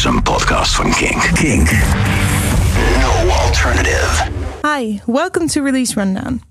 [0.00, 1.30] Dit is een podcast van Kink.
[1.34, 1.70] Kink.
[3.00, 4.30] No alternative.
[4.62, 6.42] Hi, welcome to Release Rundown.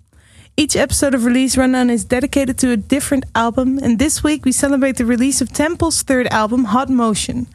[0.56, 4.52] Each episode of Release Rundown is dedicated to a different album, and this week we
[4.52, 7.48] celebrate the release of Temples' third album, Hot Motion.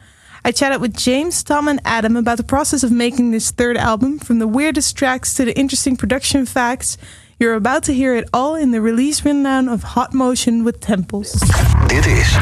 [0.43, 4.19] I chatted with James, Tom, and Adam about the process of making this third album,
[4.19, 6.97] from the weirdest tracks to the interesting production facts.
[7.39, 11.33] You're about to hear it all in the release rundown of Hot Motion with Temples.
[11.87, 12.37] Dit is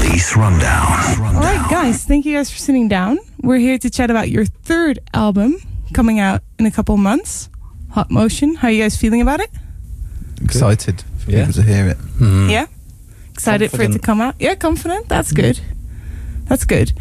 [0.00, 1.34] Release Rundown.
[1.36, 3.18] All right, guys, thank you guys for sitting down.
[3.42, 5.56] We're here to chat about your third album
[5.92, 7.50] coming out in a couple months,
[7.90, 8.54] Hot Motion.
[8.56, 9.50] How are you guys feeling about it?
[10.42, 11.40] Excited for Yeah.
[11.46, 11.98] people to hear it.
[12.50, 12.66] Yeah?
[13.34, 14.34] Excited for it to come out?
[14.38, 15.08] Yeah, confident.
[15.08, 15.60] That's good.
[16.48, 16.92] That's good.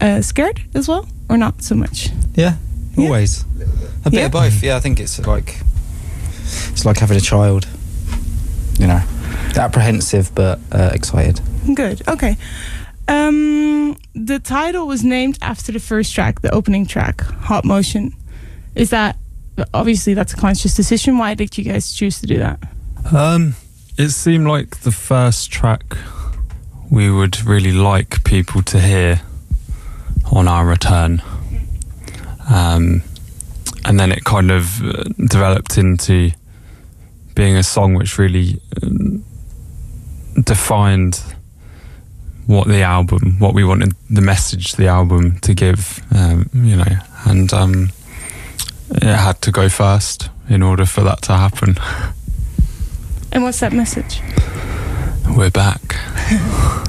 [0.00, 2.10] Uh, scared as well, or not so much?
[2.36, 2.54] Yeah,
[2.96, 3.04] Yeah.
[3.06, 3.44] always.
[4.04, 4.26] A bit Yeah.
[4.26, 4.62] of both.
[4.62, 5.60] Yeah, I think it's like
[6.72, 7.66] it's like having a child.
[8.78, 9.00] You know,
[9.56, 11.40] apprehensive but uh, excited.
[11.74, 12.06] Good.
[12.08, 12.36] Okay.
[13.08, 18.12] Um, the title was named after the first track, the opening track, Hot Motion.
[18.74, 19.16] Is that
[19.72, 21.18] obviously that's a conscious decision?
[21.18, 22.58] Why did you guys choose to do that?
[23.12, 23.54] Um,
[23.96, 25.96] it seemed like the first track
[26.90, 29.22] we would really like people to hear
[30.30, 31.22] on our return.
[32.48, 33.02] Um,
[33.86, 36.30] and then it kind of uh, developed into
[37.34, 39.24] being a song which really um,
[40.42, 41.22] defined
[42.46, 46.96] what the album, what we wanted the message the album to give, um, you know,
[47.24, 47.90] and um,
[48.90, 51.76] it had to go first in order for that to happen.
[53.32, 54.20] And what's that message?
[55.36, 55.96] We're back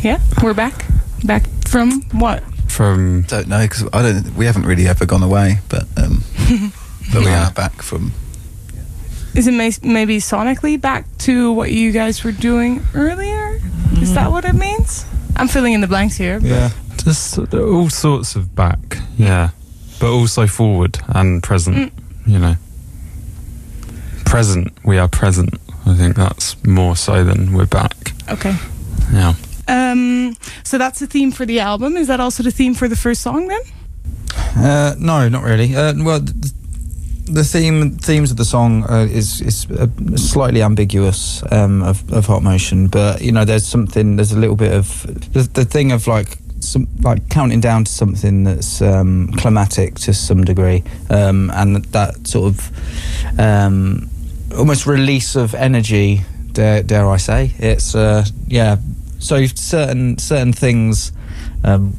[0.00, 0.84] Yeah, we're back.
[1.24, 2.44] Back from what?
[2.76, 4.34] From Don't know because I don't.
[4.36, 6.22] We haven't really ever gone away, but um,
[7.12, 8.12] but we are back from.
[9.34, 13.60] Is it may- maybe sonically back to what you guys were doing earlier?
[14.00, 15.04] Is that what it means?
[15.36, 16.38] I'm filling in the blanks here.
[16.40, 16.70] but- Yeah,
[17.04, 19.50] just all sorts of back, yeah,
[20.00, 21.76] but also forward and present.
[21.76, 21.90] Mm.
[22.26, 22.54] You know,
[24.24, 24.72] present.
[24.84, 25.54] We are present.
[25.86, 28.12] I think that's more so than we're back.
[28.30, 28.54] Okay.
[29.12, 29.34] Yeah.
[29.68, 31.96] Um, so that's the theme for the album.
[31.96, 33.62] Is that also the theme for the first song then?
[34.56, 35.74] uh, no, not really.
[35.74, 36.52] Uh, well, th-
[37.28, 42.26] the theme themes of the song uh, is is uh, slightly ambiguous um, of, of
[42.26, 44.16] hot motion, but you know, there's something.
[44.16, 46.38] There's a little bit of the, the thing of like.
[46.58, 52.26] Some, like counting down to something that's um, climatic to some degree, um, and that
[52.26, 54.08] sort of um,
[54.56, 56.22] almost release of energy.
[56.52, 57.52] Dare, dare I say?
[57.58, 58.78] It's uh, yeah.
[59.18, 61.12] So certain certain things
[61.64, 61.94] um,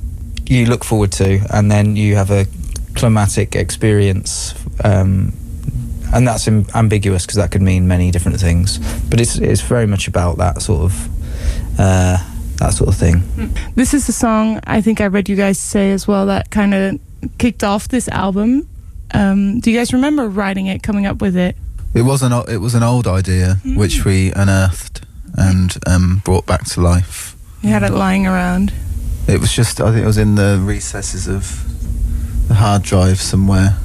[0.46, 2.46] you look forward to, and then you have a
[2.96, 5.34] climatic experience, um,
[6.14, 8.80] and that's Im- ambiguous because that could mean many different things.
[9.10, 12.18] But it's it's very much about that sort of uh,
[12.58, 13.24] that sort of thing.
[13.76, 16.74] This is the song I think I read you guys say as well that kind
[16.74, 17.00] of
[17.38, 18.68] kicked off this album.
[19.12, 21.56] Um, do you guys remember writing it, coming up with it?
[21.94, 23.78] It was an it was an old idea Mm.
[23.78, 25.02] which we unearthed
[25.38, 27.36] and um, brought back to life.
[27.62, 28.74] You had it lying around.
[29.28, 31.64] It was just I think it was in the recesses of
[32.48, 33.78] the hard drive somewhere.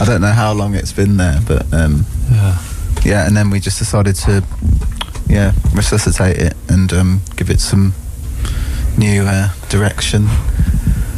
[0.00, 2.58] I don't know how long it's been there, but um, Yeah.
[3.04, 3.26] yeah.
[3.26, 4.42] And then we just decided to
[5.28, 7.94] yeah resuscitate it and um, give it some
[8.98, 10.26] new uh, direction.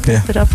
[0.06, 0.48] It up.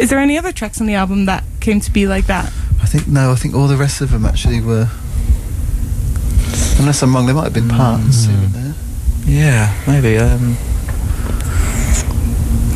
[0.00, 2.46] Is there any other tracks on the album that came to be like that?
[2.80, 3.32] I think no.
[3.32, 4.88] I think all the rest of them actually were.
[6.78, 8.63] Unless I'm wrong, there might have been parts here and there.
[9.26, 10.18] Yeah, maybe.
[10.18, 10.56] Um,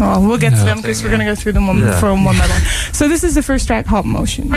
[0.00, 1.98] Oh, we'll get to them because we're gonna go through them one Yeah.
[1.98, 2.62] from one by one.
[2.92, 4.48] So this is the first track, Hot Motion.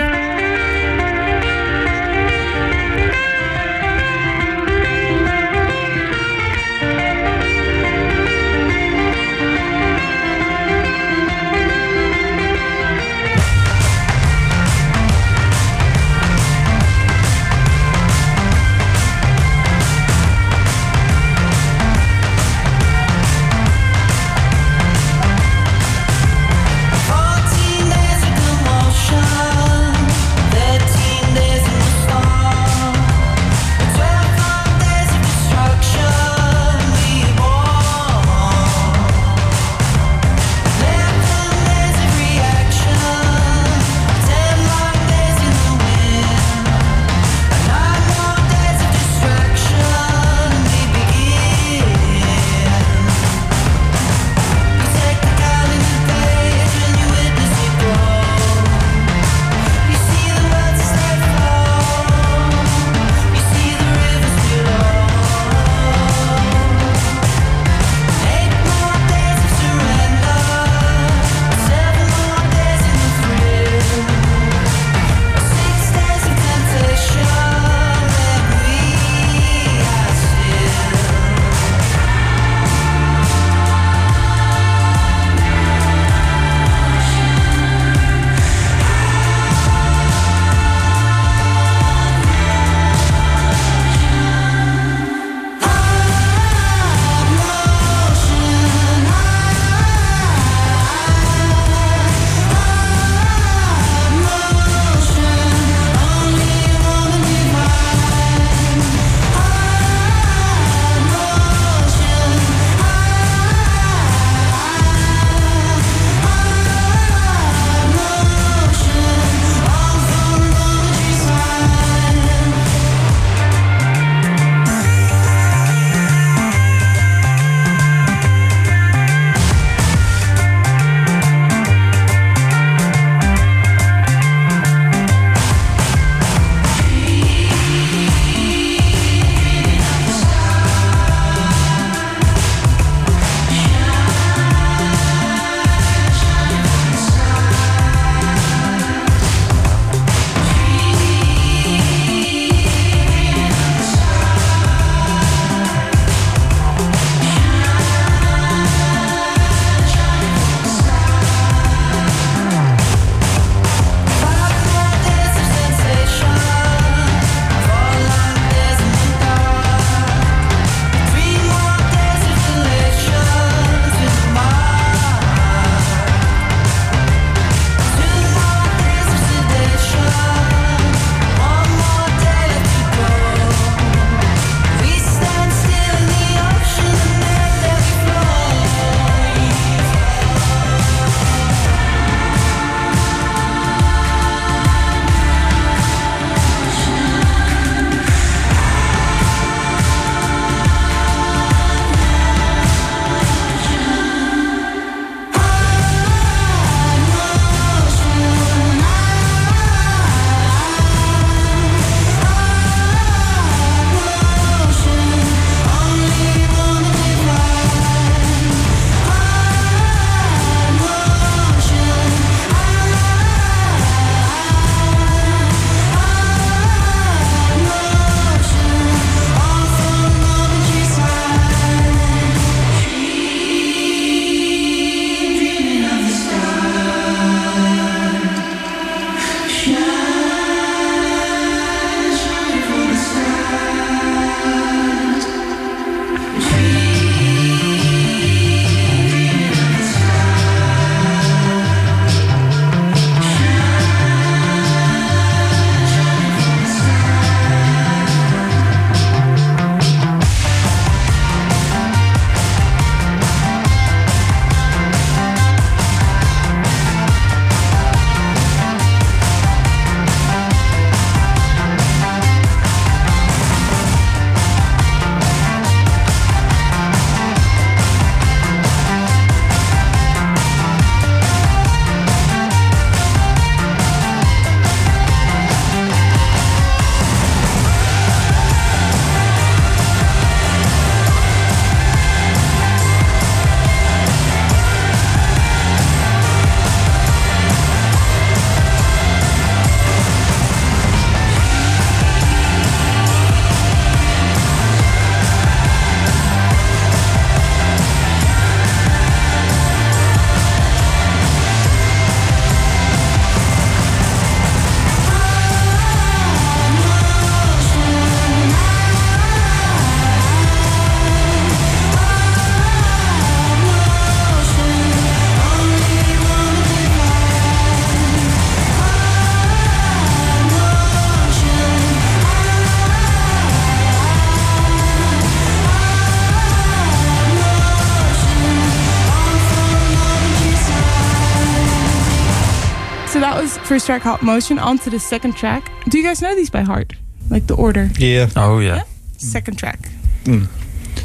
[343.91, 344.57] Track Hot Motion.
[344.57, 345.69] onto the second track.
[345.89, 346.93] Do you guys know these by heart?
[347.29, 347.89] Like the order?
[347.99, 348.29] Yeah.
[348.37, 348.83] Oh yeah.
[349.17, 349.79] Second track.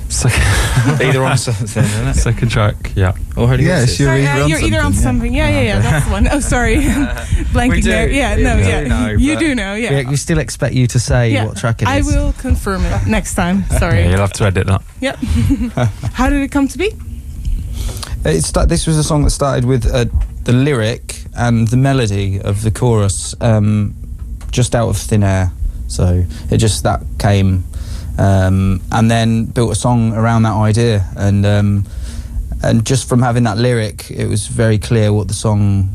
[0.08, 0.40] Second,
[1.02, 2.14] Either on something, isn't it?
[2.14, 2.92] second track.
[2.94, 3.12] Yeah.
[3.36, 4.02] Or how do you Yeah, use it's it?
[4.04, 5.34] You're Sorry, either uh, on you're either on something, something.
[5.34, 5.78] Yeah, yeah, yeah.
[5.80, 6.28] That's the one.
[6.30, 6.76] Oh, sorry.
[7.52, 8.08] Blanking there.
[8.08, 8.80] Yeah, Yeah, no, yeah.
[8.86, 10.04] know, you do know, yeah.
[10.04, 12.08] We, we still expect you to say Yeah, what track it is.
[12.08, 13.64] I will confirm it next time.
[13.80, 13.98] Sorry.
[14.02, 14.82] Yeah, you'll have to edit that.
[15.00, 15.16] Yep.
[16.12, 16.92] How did it come to be?
[18.24, 20.04] It sta- this was a song that started with uh,
[20.46, 23.94] the lyric and the melody of the chorus um,
[24.52, 25.50] just out of thin air.
[25.88, 27.64] So it just that came,
[28.16, 31.84] um, and then built a song around that idea, and um,
[32.62, 35.88] and just from having that lyric, it was very clear what the song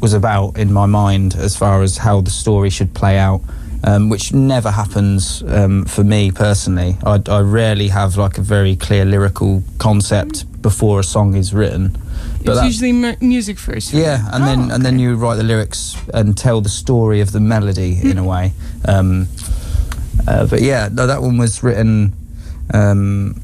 [0.00, 3.42] was about in my mind as far as how the story should play out.
[3.84, 6.96] Um, which never happens um, for me personally.
[7.06, 11.96] I, I rarely have like a very clear lyrical concept before a song is written.
[12.40, 13.92] It's that- usually mu- music first.
[13.92, 17.32] yeah, and then Oh, and then you write the lyrics and tell the story of
[17.32, 18.52] the melody in a way.
[18.86, 19.28] Um,
[20.26, 22.12] uh, but yeah, no, that one was written
[22.74, 23.40] um,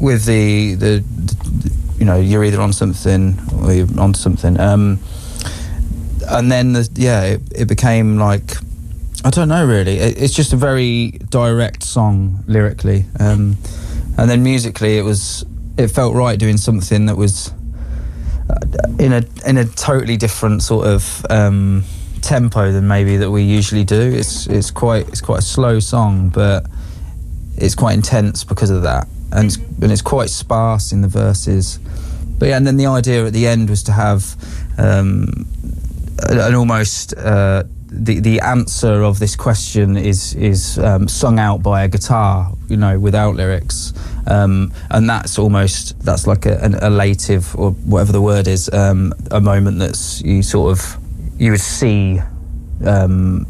[0.00, 4.58] with the, the the you know you're either on something or you're on something.
[4.58, 4.98] Um,
[6.28, 8.56] and then the, yeah, it, it became like
[9.24, 9.98] I don't know really.
[9.98, 13.56] It, it's just a very direct song lyrically, um,
[14.18, 15.44] and then musically it was
[15.78, 17.52] it felt right doing something that was
[18.98, 21.84] in a in a totally different sort of um,
[22.20, 24.00] tempo than maybe that we usually do.
[24.00, 26.66] It's it's quite it's quite a slow song, but
[27.56, 31.78] it's quite intense because of that, and it's, and it's quite sparse in the verses.
[32.38, 34.36] But yeah, and then the idea at the end was to have
[34.78, 35.46] um,
[36.28, 41.62] an an almost uh, the the answer of this question is is um, sung out
[41.62, 43.92] by a guitar, you know, without lyrics,
[44.26, 49.12] um, and that's almost that's like a, an elative or whatever the word is, um,
[49.30, 50.96] a moment that's you sort of
[51.38, 52.20] you would see
[52.86, 53.44] um,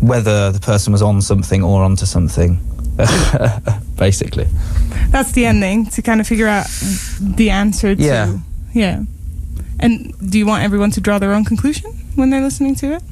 [0.00, 2.60] whether the person was on something or onto something,
[3.96, 4.46] basically.
[5.08, 6.66] That's the ending to kind of figure out
[7.20, 8.02] the answer to.
[8.02, 8.38] Yeah.
[8.72, 9.02] Yeah.
[9.78, 13.02] And do you want everyone to draw their own conclusion when they're listening to it?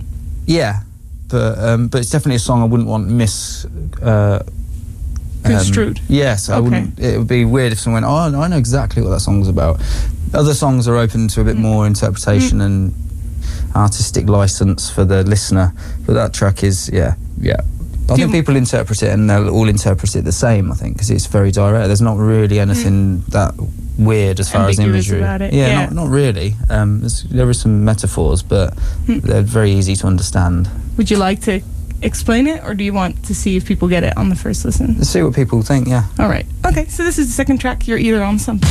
[0.46, 0.80] Yeah,
[1.28, 3.64] but um, but it's definitely a song I wouldn't want miss.
[4.02, 4.42] Uh,
[5.44, 5.98] Construed.
[5.98, 6.62] Um, yes, I Okay.
[6.64, 6.98] wouldn't.
[6.98, 9.80] It would be weird if someone went, "Oh, I know exactly what that song's about."
[10.32, 11.46] Other songs are open to a Mm.
[11.46, 12.94] bit more interpretation and
[13.76, 15.72] artistic license for the listener,
[16.06, 17.56] but that track is, yeah, yeah.
[18.08, 20.70] I Do think people interpret it and they'll all interpret it the same.
[20.72, 21.86] I think because it's very direct.
[21.88, 23.54] There's not really anything that
[23.98, 24.78] weird as far as.
[24.78, 25.18] Imagery.
[25.18, 25.84] about it, Yeah, yeah.
[25.86, 26.54] Not, not really.
[26.68, 28.74] Um, there are some metaphors, but
[29.06, 29.18] Hmm.
[29.20, 30.68] they're very easy to understand.
[30.96, 31.60] Would you like to
[32.02, 34.64] explain it or do you want to see if people get it on the first
[34.64, 34.94] listen?
[34.98, 35.88] Let's see what people think.
[35.88, 36.04] Yeah.
[36.18, 36.46] All right.
[36.66, 37.86] Okay, so this is the second track.
[37.88, 38.68] You're either on something.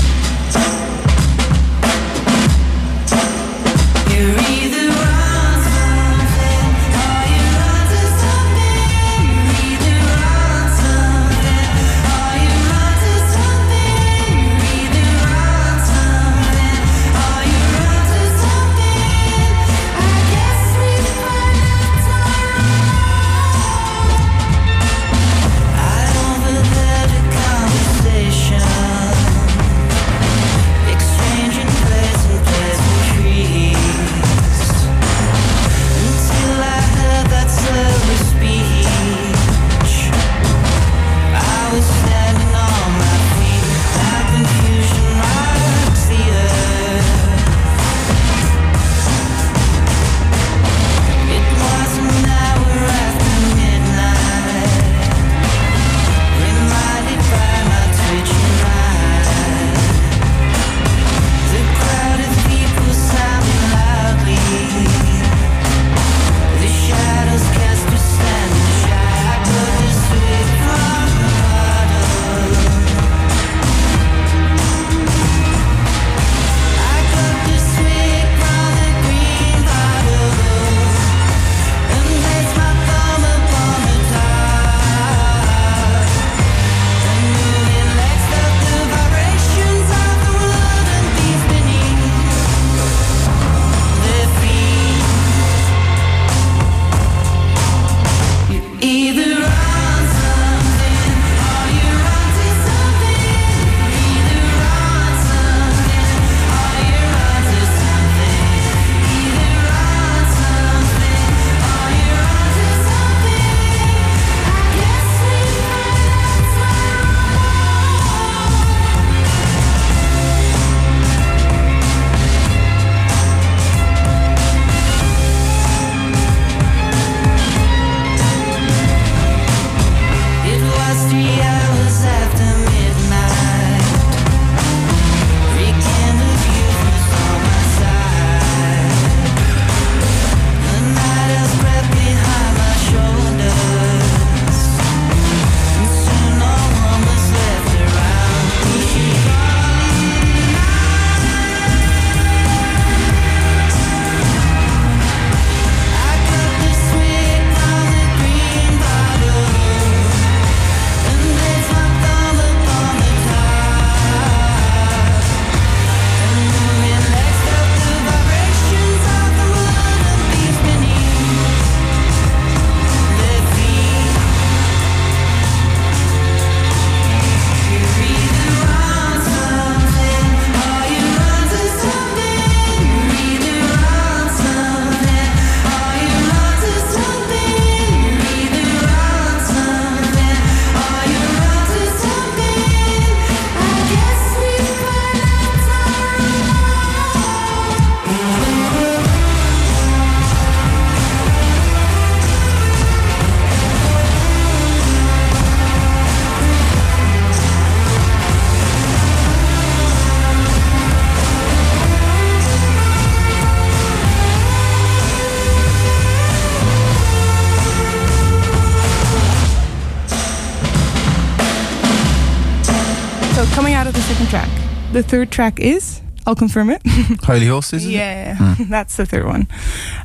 [225.14, 226.02] Third track is.
[226.26, 226.82] I'll confirm it.
[227.24, 227.84] Holy Horses.
[227.84, 227.94] is it?
[227.94, 228.64] yeah, Hmm.
[228.76, 229.48] that's the third one.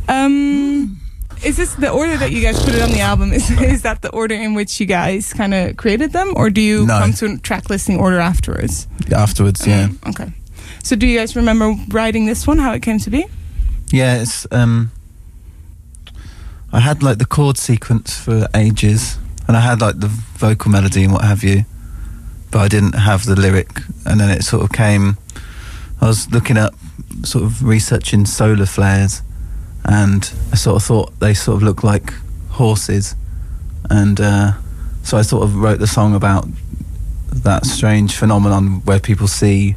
[0.09, 1.00] Um,
[1.45, 3.33] is this the order that you guys put it on the album?
[3.33, 6.61] Is is that the order in which you guys kind of created them, or do
[6.61, 6.99] you No.
[6.99, 8.87] come to a track listing order afterwards?
[9.12, 9.88] Afterwards, yeah.
[9.88, 10.33] Mm, okay.
[10.83, 12.59] So do you guys remember writing this one?
[12.59, 13.25] How it came to be?
[13.93, 14.91] Yeah, it's um
[16.73, 21.05] I had like the chord sequence for ages and I had like the vocal melody
[21.05, 21.65] and what have you.
[22.50, 23.71] But I didn't have the lyric
[24.07, 25.17] and then it sort of came
[26.00, 26.75] I was looking up
[27.25, 29.23] sort of researching solar flares
[29.85, 32.12] and I sort of thought they sort of look like
[32.50, 33.17] horses
[33.90, 34.52] and uh,
[35.02, 36.47] so I sort of wrote the song about
[37.31, 39.76] that strange phenomenon where people see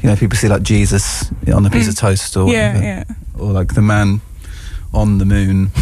[0.00, 1.90] you know people see like Jesus on a piece Mm.
[1.90, 3.04] of toast or yeah, whatever yeah.
[3.38, 4.20] or like the man
[4.92, 5.70] on the moon.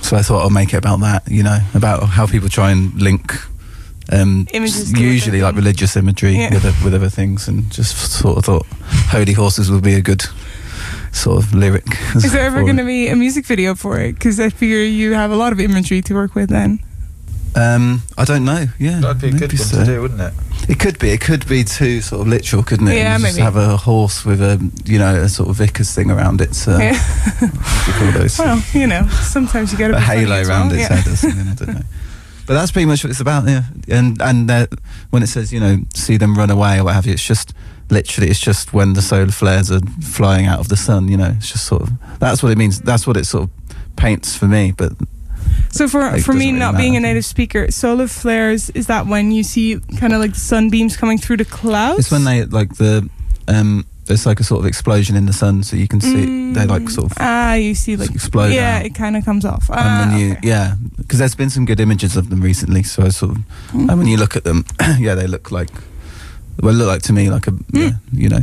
[0.00, 2.94] So I thought I'll make it about that, you know, about how people try and
[3.02, 3.34] link
[4.10, 6.54] um, Images usually like religious imagery Yeah.
[6.54, 8.66] with with other things, and just sort of thought
[9.10, 10.24] holy horses would be a good
[11.12, 11.84] sort of lyric.
[12.14, 14.12] Is there ever going to be a music video for it?
[14.14, 16.78] Because I figure you have a lot of imagery to work with then.
[17.56, 18.66] Um, I don't know.
[18.78, 19.78] Yeah, That'd be a good one so.
[19.80, 20.32] to do, wouldn't it?
[20.68, 21.08] It could be.
[21.10, 22.96] It could be too sort of literal, couldn't it?
[22.96, 23.42] Yeah, You just maybe.
[23.42, 26.54] have a horse with a you know a sort of vicar's thing around it.
[26.54, 26.94] So Yeah.
[27.40, 27.46] what do
[27.90, 28.38] you call those?
[28.38, 30.78] Well, you know, sometimes you got to a halo around well.
[30.78, 30.96] its Yeah.
[30.96, 31.48] head or something.
[31.48, 31.82] I don't know.
[32.48, 33.64] But that's pretty much what it's about, yeah.
[33.88, 34.66] And and uh,
[35.10, 37.52] when it says you know see them run away or what have you, it's just
[37.90, 41.08] literally it's just when the solar flares are flying out of the sun.
[41.08, 42.80] You know, it's just sort of that's what it means.
[42.80, 43.50] That's what it sort of
[43.96, 44.72] paints for me.
[44.72, 44.92] But
[45.70, 49.06] So for Like, for me, really not being a native speaker, solar flares is that
[49.06, 52.00] when you see kind of like the sunbeams coming through the clouds?
[52.00, 53.08] it's when they like the
[53.46, 56.66] um there's like a sort of explosion in the sun, so you can see they
[56.66, 58.86] like sort of ah, you see like explode yeah, out.
[58.86, 59.68] it kind of comes off.
[59.70, 60.48] and Ah, when you okay.
[60.48, 63.38] yeah because there's been some good images of them recently so I sort of
[63.72, 63.88] Mm.
[63.90, 64.64] and when you look at them
[64.98, 65.70] yeah they look like
[66.62, 67.64] well look like to me like a Mm.
[67.72, 68.40] yeah, you know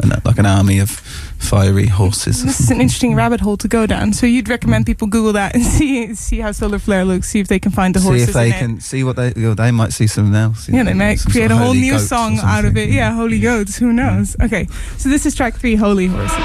[0.00, 3.68] an, uh, like an army of fiery horses This is an interesting rabbit hole to
[3.68, 4.12] go down.
[4.12, 4.88] So you'd recommend mm.
[4.88, 7.94] people Google that and see see how solar flare looks, see if they can find
[7.94, 8.58] the see horses See if they in it.
[8.58, 10.68] can see what they they might see something else.
[10.68, 12.90] Yeah, they might create sort a whole new song out of it.
[12.90, 13.76] Yeah, Holy Goats.
[13.76, 14.36] Who knows?
[14.42, 16.06] Okay, so this is track three, Holy.
[16.06, 16.36] Horses,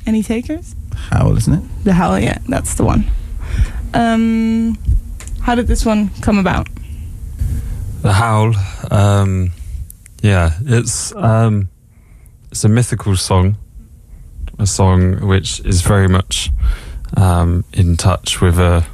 [0.06, 0.74] Any takers?
[0.94, 1.84] Howl, isn't it?
[1.84, 3.04] The Howl, yeah, that's the one.
[3.94, 4.78] Um,
[5.42, 6.68] how did this one come about?
[8.02, 8.54] The Howl,
[8.90, 9.52] um,
[10.22, 11.68] yeah, it's um,
[12.50, 13.56] it's a mythical song,
[14.58, 16.50] a song which is very much
[17.16, 18.86] um, in touch with a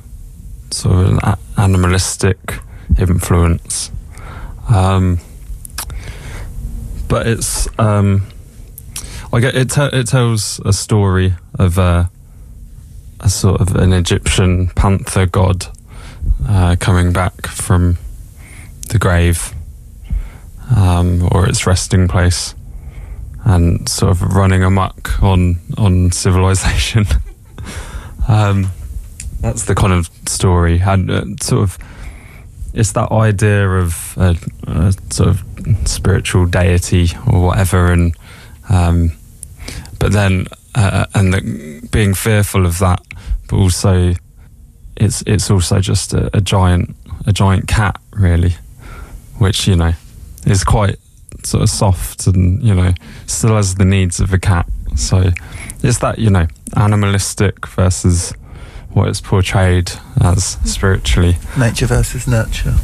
[0.70, 2.60] sort of an animalistic
[2.98, 3.90] influence,
[4.68, 5.18] um,
[7.08, 8.31] but it's um,
[9.32, 12.10] it, it, it tells a story of a,
[13.20, 15.66] a sort of an Egyptian panther god
[16.46, 17.98] uh, coming back from
[18.90, 19.54] the grave
[20.76, 22.54] um, or its resting place
[23.44, 27.06] and sort of running amok on on civilization.
[28.28, 28.70] um,
[29.40, 31.78] that's the kind of story, and uh, sort of
[32.74, 34.36] it's that idea of a,
[34.68, 35.44] a sort of
[35.84, 38.14] spiritual deity or whatever, and
[38.70, 39.12] um,
[40.02, 43.00] but then uh, and the, being fearful of that,
[43.48, 44.14] but also
[44.96, 46.96] it's it's also just a, a giant
[47.28, 48.56] a giant cat really
[49.38, 49.92] which you know
[50.44, 50.96] is quite
[51.44, 52.92] sort of soft and you know
[53.26, 54.66] still has the needs of a cat.
[54.96, 55.30] So
[55.84, 58.32] it's that you know animalistic versus
[58.90, 61.36] what it's portrayed as spiritually.
[61.56, 62.74] Nature versus nurture.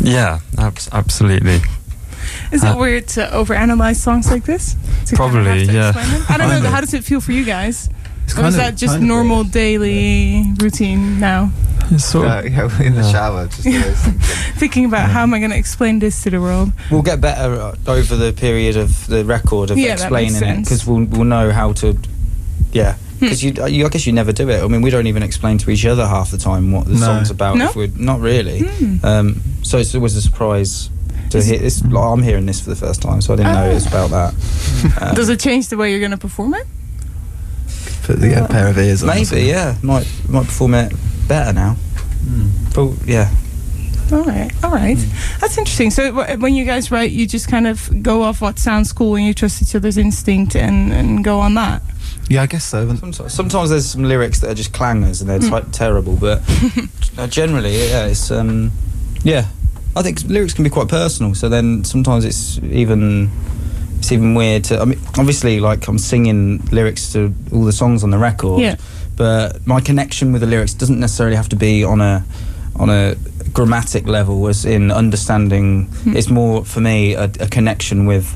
[0.00, 1.60] yeah abs- absolutely
[2.52, 4.74] Is it Uh, weird to overanalyze songs like this?
[5.06, 5.92] To kind of Probably, yeah.
[6.28, 6.70] I don't know.
[6.70, 7.88] How does it feel for you guys?
[8.24, 11.50] It's Or is that just normal daily routine now?
[11.90, 13.12] it's sort of, Uh, yeah, in the Yeah.
[13.12, 14.18] shower, just thinking.
[14.58, 16.72] Thinking about how am I going to explain this to the world?
[16.90, 21.04] We'll get better over the period of the record of Yeah, explaining it because we'll
[21.04, 21.96] we'll know how to.
[22.72, 23.20] Yeah, Hmm.
[23.20, 24.62] because you, you, I guess you never do it.
[24.62, 26.98] I mean, we don't even explain to each other half the time what the No.
[27.06, 27.56] song's about.
[27.56, 27.68] No?
[27.70, 28.60] If we're not really.
[28.60, 28.96] Hmm.
[29.06, 30.90] Um, so it's always a surprise
[31.30, 31.82] to hear this.
[31.84, 33.70] Like, I'm hearing this for the first time, so I didn't know Ah.
[33.70, 34.34] it was about that.
[35.02, 36.66] Um, Does it change the way you're going to perform it?
[38.04, 39.08] Put the uh, pair of ears on.
[39.08, 39.46] Maybe, something.
[39.46, 39.76] yeah.
[39.82, 40.92] Might might perform it
[41.28, 41.74] better now.
[41.74, 42.48] Hmm.
[42.74, 43.28] But yeah,
[44.12, 44.96] All right, all right.
[45.40, 45.90] That's interesting.
[45.90, 49.16] So wh- when you guys write, you just kind of go off what sounds cool
[49.16, 51.82] and you trust each other's instinct and, and go on that.
[52.30, 52.86] Yeah, I guess so.
[52.96, 55.50] sometimes, sometimes there's some lyrics that are just clangers and they're Mm.
[55.50, 56.40] like terrible, but
[57.18, 58.70] uh, generally, yeah, it's um,
[59.24, 59.46] yeah.
[59.98, 63.30] I think lyrics can be quite personal, so then sometimes it's even
[63.98, 64.80] it's even weird to.
[64.80, 68.76] I mean, obviously, like I'm singing lyrics to all the songs on the record, Yeah.
[69.16, 72.24] but my connection with the lyrics doesn't necessarily have to be on a
[72.76, 73.16] on a
[73.52, 75.86] grammatic level, as in understanding.
[76.04, 76.16] Hmm.
[76.16, 78.26] It's more for me a, a connection with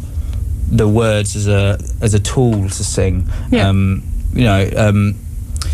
[0.68, 3.28] the words as a as a tool to sing.
[3.50, 3.68] Yeah.
[3.68, 4.02] Um,
[4.34, 5.14] you know, um,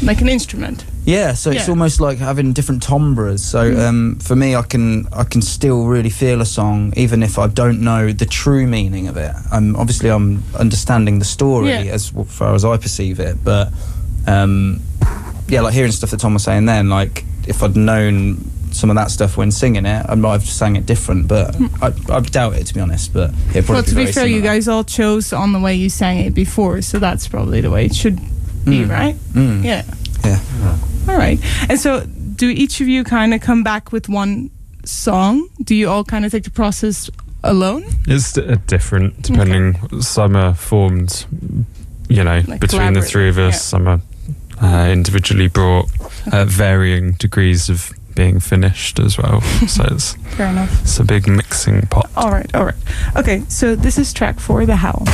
[0.03, 0.85] Like an instrument.
[1.09, 1.33] Yeah.
[1.35, 3.41] So it's almost like having different timbres.
[3.43, 3.89] So Mm.
[3.89, 7.47] um, for me, I can I can still really feel a song, even if I
[7.61, 9.33] don't know the true meaning of it.
[9.51, 11.95] Um, obviously, I'm understanding the story Yeah.
[11.97, 13.73] as far as I perceive it, but
[14.27, 14.81] um,
[15.49, 18.97] yeah, like hearing stuff that Tom was saying then, like if I'd known some of
[18.97, 21.27] that stuff when singing it, I might have sang it different.
[21.27, 23.13] But I, I doubt it, to be honest.
[23.15, 25.89] But yeah, probably Well, to be fair, you guys all chose on the way you
[25.89, 28.17] sang it before, so that's probably the way it should
[28.65, 28.91] be, Mm.
[28.91, 29.17] right?
[29.33, 29.65] Mm.
[29.65, 29.83] Yeah.
[31.19, 31.39] All right.
[31.71, 32.05] And so,
[32.37, 34.51] do each of you kind of come back with one
[34.85, 35.49] song?
[35.63, 37.11] Do you all kind of take the process
[37.45, 37.85] alone?
[38.07, 41.25] it's uh, different depending some are formed
[42.09, 43.59] you know Like between the three of us yeah.
[43.59, 44.01] some are
[44.61, 45.87] uh, individually brought
[46.33, 50.83] at varying degrees of being finished as well so it's Fair enough.
[50.83, 52.53] it's a big mixing pot All right.
[52.57, 52.75] All right.
[53.15, 53.45] Okay.
[53.49, 55.05] So this is track four, the howl.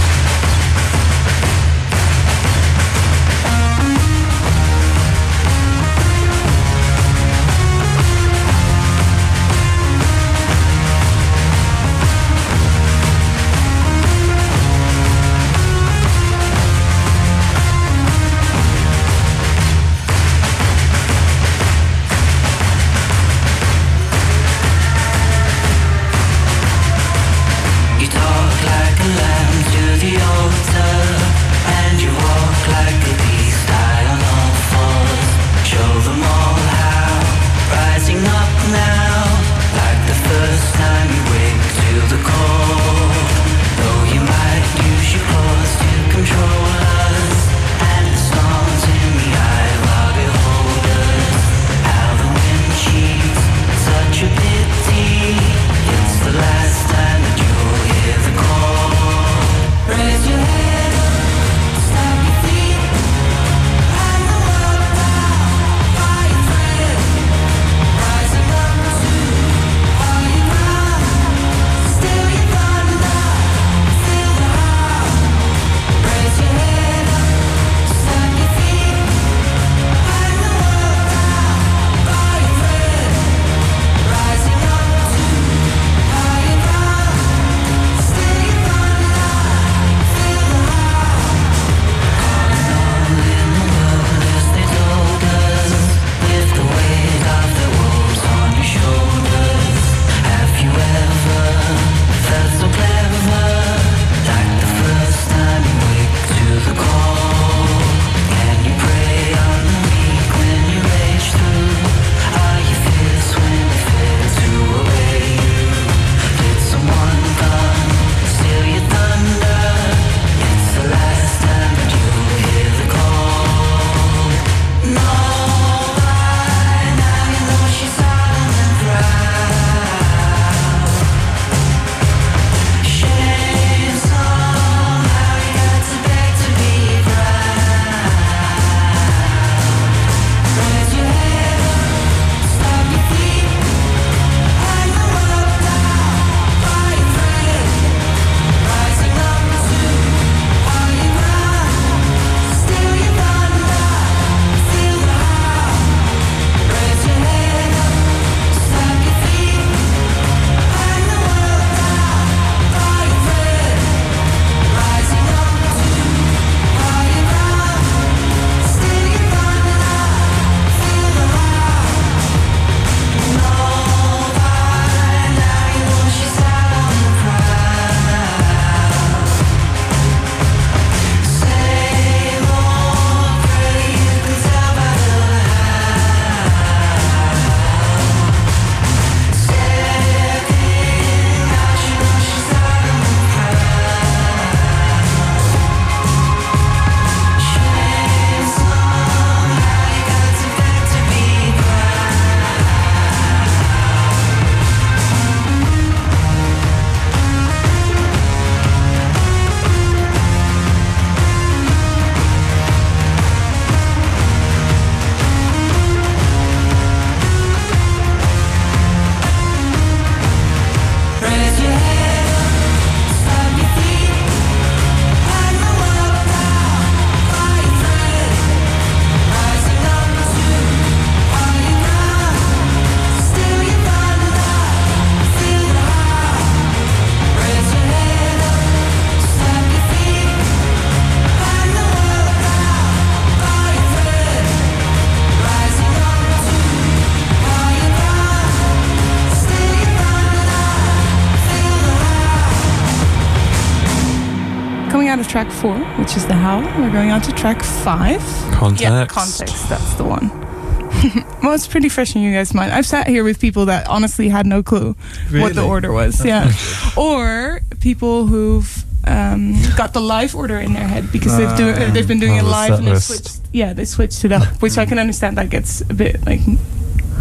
[256.14, 256.62] Which is the Howl.
[256.81, 258.20] We're going on to track five.
[258.53, 258.83] Context.
[258.83, 259.68] Yeah, context.
[259.68, 260.29] That's the one.
[261.42, 262.70] well, it's pretty fresh in you guys' mind.
[262.70, 264.94] I've sat here with people that honestly had no clue
[265.33, 266.24] what the order was.
[266.24, 266.53] Yeah,
[266.96, 272.07] or people who've um, got the live order in their head because they've do, they've
[272.07, 273.40] been doing it live and they switched.
[273.53, 275.37] Yeah, they switched it up, which I can understand.
[275.37, 276.42] That gets a bit like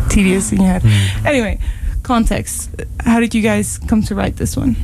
[0.10, 0.84] tedious in your head.
[0.86, 1.25] Hmm.
[1.25, 1.60] Anyway,
[2.03, 2.69] context.
[2.99, 4.75] How did you guys come to write this one?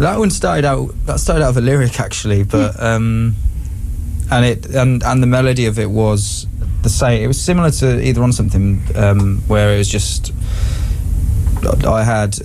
[0.00, 0.94] That one started out.
[1.06, 2.84] That started out of a lyric actually, but Hmm.
[2.84, 3.36] um,
[4.30, 6.46] and it and and the melody of it was
[6.82, 7.22] the same.
[7.22, 10.32] It was similar to either on something um, where it was just
[11.86, 12.36] I had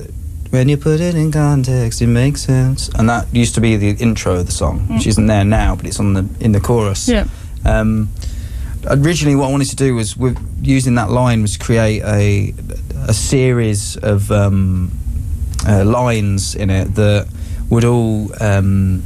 [0.51, 3.91] when you put it in context, it makes sense, and that used to be the
[4.03, 5.07] intro of the song, which Mm.
[5.07, 7.07] isn't there now, but it's on the in the chorus.
[7.07, 7.25] Yeah.
[7.65, 8.09] Um,
[8.87, 12.53] originally, what I wanted to do was with using that line was create a
[13.07, 14.91] a series of um,
[15.67, 17.27] uh, lines in it that
[17.69, 19.03] would all um,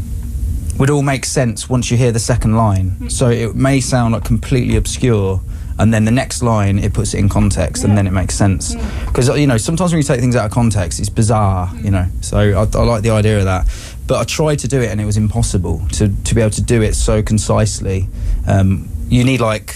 [0.77, 3.09] would all make sense once you hear the second line.
[3.09, 5.41] So it may sound like completely obscure.
[5.77, 8.75] And then the next line, it puts it in context, and then it makes sense.
[9.05, 11.71] Because you know, sometimes when you take things out of context, it's bizarre.
[11.77, 13.65] You know, so I, I like the idea of that.
[14.05, 16.61] But I tried to do it, and it was impossible to to be able to
[16.61, 18.09] do it so concisely.
[18.45, 19.73] Um, you need like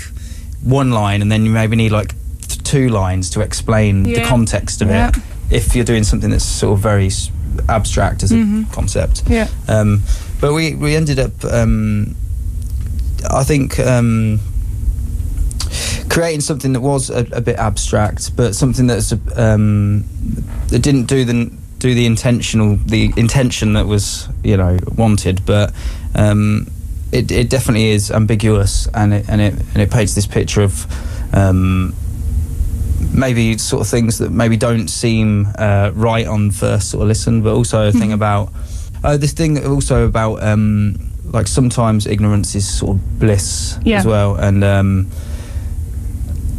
[0.61, 2.13] one line, and then you maybe need like
[2.49, 5.07] th- two lines to explain the context of Yeah.
[5.07, 5.15] it.
[5.49, 7.09] If you're doing something that's sort of very
[7.69, 8.71] abstract as a Mhm.
[8.71, 9.23] concept.
[9.27, 9.47] Yeah.
[9.67, 10.01] Um,
[10.41, 12.15] but we we ended up, um,
[13.29, 14.39] I think, um,
[16.09, 20.03] creating something that was a, a bit abstract, but something that's um,
[20.67, 25.73] that didn't do the do the intentional the intention that was you know wanted, but.
[26.15, 26.67] Um,
[27.11, 30.87] it, it definitely is ambiguous, and it and it and it paints this picture of
[31.31, 31.93] um,
[33.13, 37.41] maybe sort of things that maybe don't seem uh, right on first sort of listen,
[37.41, 38.13] but also a thing Mhm.
[38.13, 38.49] about
[39.03, 40.95] uh, this thing also about um,
[41.33, 43.99] like sometimes ignorance is sort of bliss Yeah.
[43.99, 45.07] as well, and um,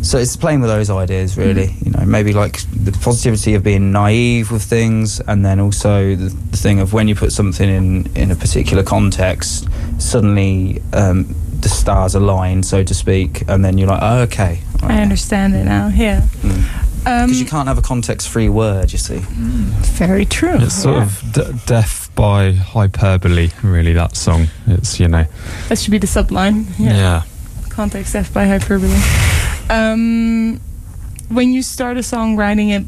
[0.02, 1.68] so it's playing with those ideas really.
[1.68, 1.85] Mm-hmm.
[1.87, 6.28] You know, maybe like the positivity of being naive with things, and then also the,
[6.50, 9.66] the thing of when you put something in in a particular context,
[9.98, 14.59] suddenly um, the stars align, so to speak, and then you're like, oh, okay.
[14.90, 15.88] I understand it now.
[15.88, 16.26] Yeah.
[17.06, 19.18] Um, Because you can't have a context-free word, you see.
[19.98, 20.56] very true.
[20.60, 21.02] It's sort yeah.
[21.02, 24.48] of d- death by hyperbole, really, that song.
[24.66, 25.26] It's, you know.
[25.68, 26.64] that should be the subline.
[26.78, 26.96] Yeah.
[26.96, 27.22] Yeah.
[27.68, 28.96] Context F by hyperbole.
[29.68, 30.60] Um,
[31.28, 32.84] when you start a song writing it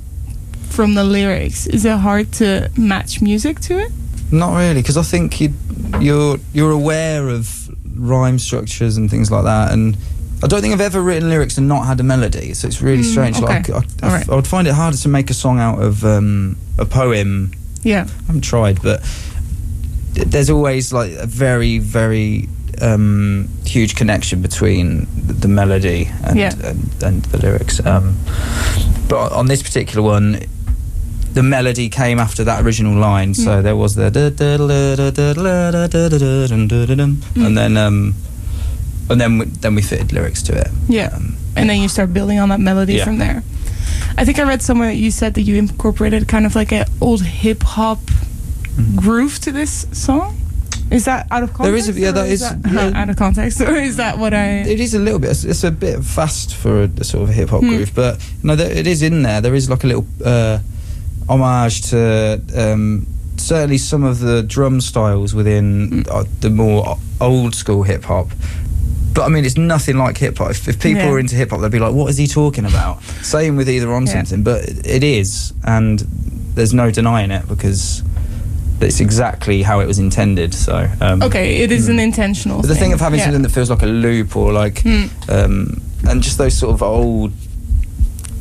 [0.70, 3.92] from the lyrics, is it hard to match music to it?
[4.30, 5.52] Not really, because I think you,
[6.00, 9.96] you're you're aware of rhyme structures and things like that, and
[10.42, 13.02] I don't think I've ever written lyrics and not had a melody, so it's really
[13.02, 13.36] mm, strange.
[13.36, 13.46] Okay.
[13.46, 14.28] Like I, I, right.
[14.28, 17.52] I would find it harder to make a song out of um, a poem.
[17.82, 19.00] Yeah, I haven't tried, but
[20.12, 22.48] there's always like a very, very
[22.82, 26.52] um, huge connection between the melody and yeah.
[26.64, 27.84] and, and, the lyrics.
[27.84, 28.16] Um,
[29.08, 30.40] but on this particular one,
[31.32, 33.62] the melody came after that original line, so mm.
[33.62, 34.10] there was the
[37.34, 37.46] mm.
[37.46, 38.14] and then um,
[39.10, 40.68] and then we, then we fitted lyrics to it.
[40.88, 41.10] Yeah.
[41.14, 43.04] Um, and then you start building on that melody Yeah.
[43.04, 43.42] from there.
[44.18, 46.86] I think I read somewhere that you said that you incorporated kind of like an
[47.00, 48.00] old hip hop
[48.96, 50.38] groove to this song.
[50.90, 51.58] Is that out of context?
[51.58, 51.64] Mm-hmm.
[51.64, 53.00] There is a- yeah, that is- that- yeah.
[53.02, 54.60] out of context, or is that what I?
[54.60, 55.30] It is a little bit.
[55.30, 57.68] It's, it's a bit fast for a, sort of hip hop Hmm.
[57.70, 59.40] groove, but no, there, it is in there.
[59.40, 60.58] There is like a little uh,
[61.28, 67.82] homage to um, certainly some of the drum styles within uh, the more old school
[67.82, 68.28] hip hop.
[69.16, 70.50] But I mean, it's nothing like hip hop.
[70.50, 71.10] If, if people Yeah.
[71.12, 73.90] are into hip hop, they'd be like, "What is he talking about?" Same with either
[73.92, 74.12] on Yeah.
[74.12, 76.04] something, but it is, and
[76.54, 78.02] there's no denying it because
[78.82, 80.52] it's exactly how it was intended.
[80.52, 81.92] So um, Okay, it is Hmm.
[81.92, 82.60] an intentional.
[82.60, 83.24] but the thing of having yeah.
[83.24, 85.04] something that feels like a loop or like, Hmm.
[85.30, 87.32] um, and just those sort of old,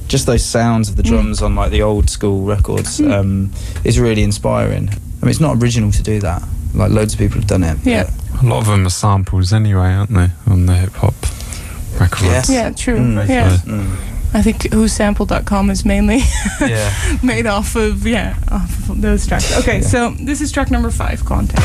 [0.10, 1.08] just those sounds of the Mm.
[1.10, 3.12] drums on like the old school records Mm.
[3.18, 3.50] um,
[3.86, 4.90] is really inspiring.
[4.90, 6.44] I mean, it's not original to do that.
[6.74, 7.78] Like loads of people have done it.
[7.86, 8.10] Yeah.
[8.36, 11.14] But- A lot of them are samples anyway, aren't they, on the hip hop
[12.00, 12.50] records?
[12.50, 12.98] Yeah, true.
[12.98, 13.28] Mm.
[13.30, 13.96] Yeah, Mm.
[14.34, 16.20] I think whosampled.com is mainly
[16.62, 16.92] Yeah.
[17.24, 19.58] made off of yeah off of those tracks.
[19.60, 19.88] Okay, Yeah.
[19.88, 21.64] so this is track number five, Context.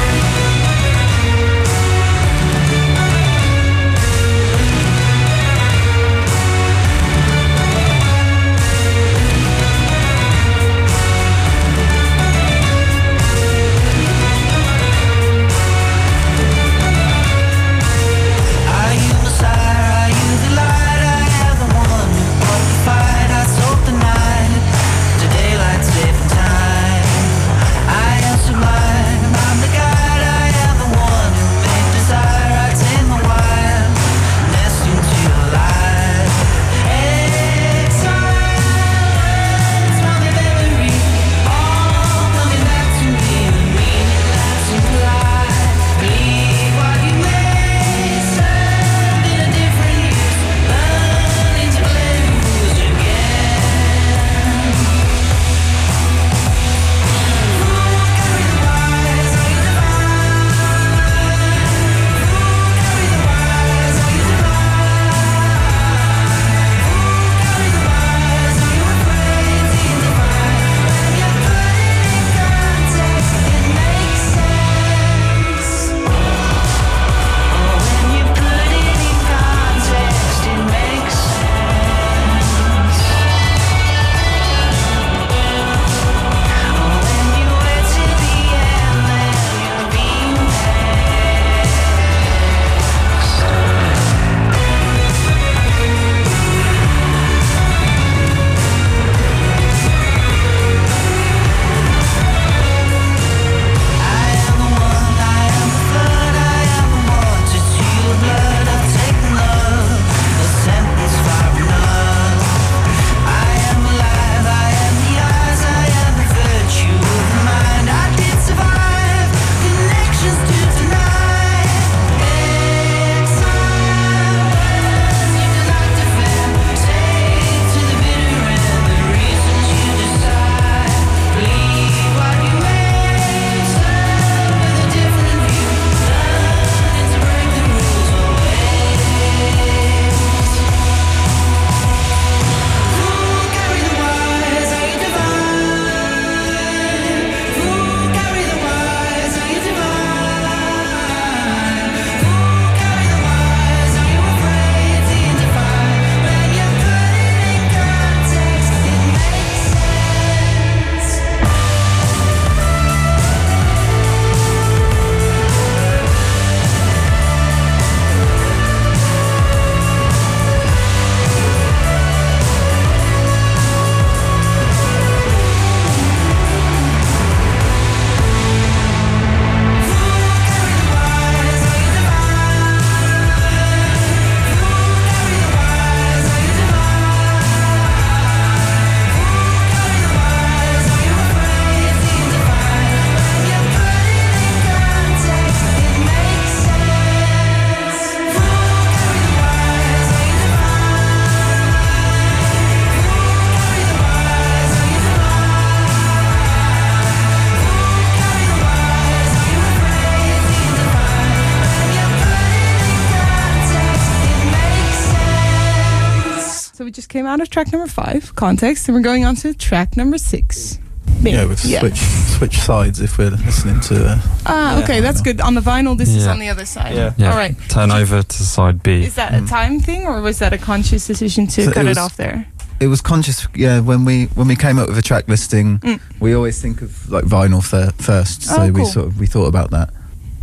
[217.65, 220.79] Track number five, Context, and we're going on to track number six.
[221.23, 221.35] Bing.
[221.35, 221.99] Yeah, we've switched
[222.39, 224.07] switch sides if we're listening to.
[224.07, 224.85] Uh, Ah, Yeah.
[224.85, 225.41] okay, that's good.
[225.43, 226.95] On the vinyl, this is on the other side.
[226.95, 227.13] Yeah.
[227.19, 227.31] Yeah.
[227.33, 227.55] All right.
[227.69, 229.03] Turn over to side B.
[229.05, 231.65] Is that a time thing, or was that a conscious decision to Mm.
[231.67, 232.47] So cut it, was- off there?
[232.79, 233.81] it was conscious, yeah.
[233.81, 236.01] When we when we came up with a track listing, Mm.
[236.21, 238.45] we always think of like vinyl fir- first.
[238.45, 239.91] So Oh, we sort of we thought about that.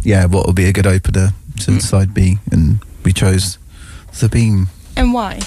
[0.03, 1.81] Yeah, what would be a good opener to Mm.
[1.81, 3.57] side B, and we chose
[4.19, 4.67] the Beam.
[4.95, 5.39] And why?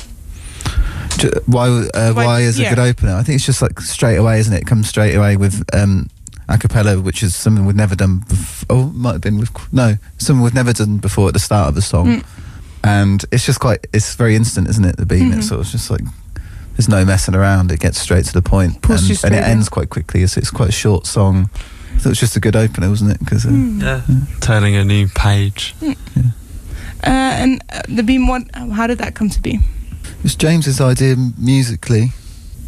[1.21, 3.15] Ju- Why uh, Why- why is a good opener?
[3.15, 4.63] I think it's just like straight away, isn't it?
[4.63, 6.09] It comes straight away with um,
[6.49, 8.21] a cappella, which is something we've never done.
[8.29, 11.69] Bef- oh, might have been with no, something we've never done before at the start
[11.69, 12.25] of the song, Mm.
[12.85, 13.87] and it's just quite.
[13.93, 14.97] It's very instant, isn't it?
[14.97, 15.31] The beam.
[15.31, 15.39] Mhm.
[15.39, 16.03] It's sort of just like
[16.77, 17.71] there's no messing around.
[17.73, 20.23] It gets straight to the point, Pulls you and, and it ends quite quickly.
[20.23, 21.51] It's, it's quite a short song.
[21.93, 23.19] I thought it was just a good opener, wasn't it?
[23.19, 23.81] Because uh, Hmm.
[23.81, 24.01] Yeah.
[24.41, 25.75] Turning a new page.
[25.83, 27.11] Uh,
[27.43, 28.43] and uh, the beam, what?
[28.55, 29.61] How did that come to be?
[30.25, 32.13] It's James's idea musically.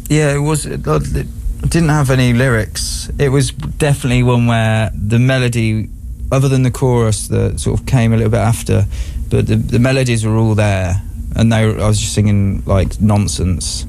[0.09, 0.65] Yeah, it was.
[0.65, 1.27] It, it
[1.69, 3.09] didn't have any lyrics.
[3.19, 5.89] It was definitely one where the melody,
[6.31, 8.85] other than the chorus that sort of came a little bit after,
[9.29, 11.01] but the, the melodies were all there,
[11.35, 13.83] and they were, I was just singing like nonsense,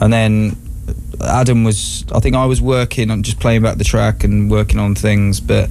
[0.00, 0.56] and then
[1.22, 2.04] Adam was.
[2.12, 5.40] I think I was working on just playing back the track and working on things,
[5.40, 5.70] but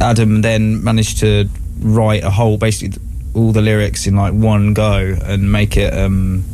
[0.00, 1.48] Adam then managed to
[1.80, 2.98] write a whole basically
[3.34, 5.92] all the lyrics in like one go and make it.
[5.92, 6.44] Um,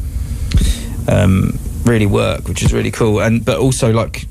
[1.08, 3.20] um, really work, which is really cool.
[3.20, 4.26] And but also like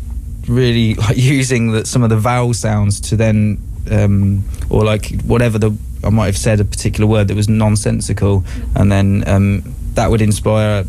[0.47, 3.57] really like using that some of the vowel sounds to then
[3.89, 8.43] um, or like whatever the I might have said a particular word that was nonsensical,
[8.75, 10.85] and then um, that would inspire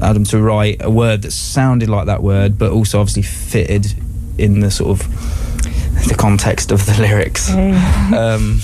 [0.00, 3.94] Adam to write a word that sounded like that word, but also obviously fitted
[4.38, 7.50] in the sort of the context of the lyrics.
[7.50, 8.60] Um,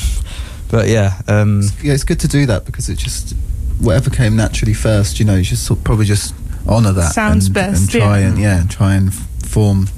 [0.70, 3.34] but yeah, um, yeah, it's good to do that because it just
[3.80, 5.18] whatever came naturally first.
[5.18, 6.34] You know, you just sort probably just
[6.68, 7.12] honor that.
[7.12, 8.26] Sounds and, best, And try yeah.
[8.28, 9.88] and yeah, try and form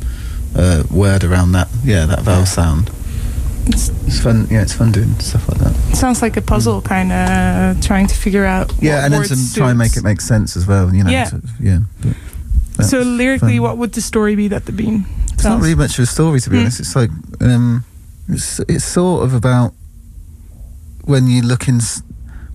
[0.54, 1.68] a word around that.
[1.84, 2.90] Yeah, that vowel sound.
[3.68, 4.46] It's, It's fun.
[4.50, 5.96] Yeah, it's fun doing stuff like that.
[5.96, 8.72] sounds like a puzzle, kind of trying to figure out.
[8.80, 10.94] Yeah, what and then words to try and make it make sense as well.
[10.94, 11.10] You know.
[11.10, 11.24] Yeah.
[11.24, 11.78] sort yeah.
[12.82, 13.62] So lyrically, fun.
[13.62, 15.06] what would the story be that the beam?
[15.32, 16.62] It's not really much of a story, to be Hmm.
[16.62, 16.80] honest.
[16.80, 17.10] It's like
[17.40, 17.84] um,
[18.28, 19.72] it's it's sort of about
[21.06, 21.80] when you look in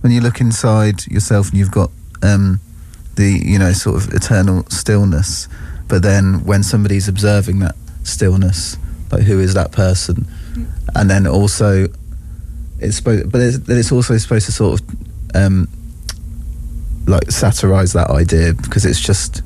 [0.02, 1.90] when you look inside yourself and you've got
[2.22, 2.60] um,
[3.16, 5.48] the you know sort of eternal stillness,
[5.88, 7.74] but then when somebody's observing that
[8.04, 8.76] stillness,
[9.10, 10.26] like who is that person,
[10.94, 11.86] and then also
[12.78, 14.86] it's supposed, but it's, it's also supposed to sort of
[15.34, 15.68] um,
[17.06, 19.42] like satirize that idea because it's just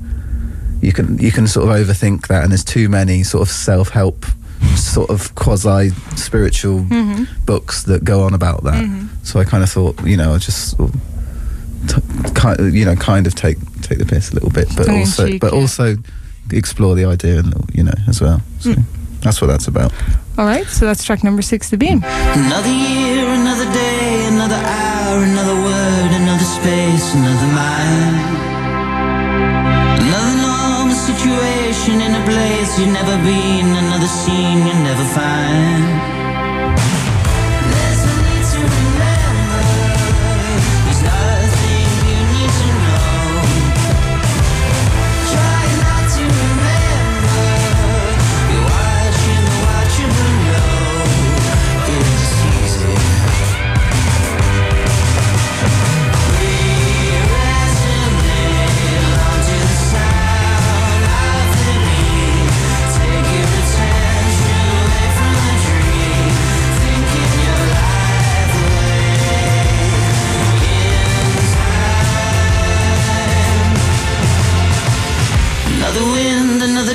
[0.82, 4.26] you can you can sort of overthink that and there's too many sort of self-help
[4.74, 7.26] sort of quasi spiritual Mhm.
[7.46, 9.08] books that go on about that Mhm.
[9.22, 11.00] so i kind of thought you know i just sort of
[11.88, 14.86] t- kind of, you know kind of take take the piss a little bit but
[14.86, 15.58] Tongue also cheek, but yeah.
[15.60, 15.96] also
[16.52, 18.84] explore the idea and you know as well so Mm.
[19.22, 19.92] that's what that's about
[20.38, 22.04] All right, so that's track number six, the beam.
[22.04, 28.15] Another year, another day, another hour, another word, another space, another mind.
[31.86, 35.95] Situation in a place you've never been, another scene you'll never find.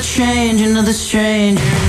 [0.02, 1.81] change, another stranger.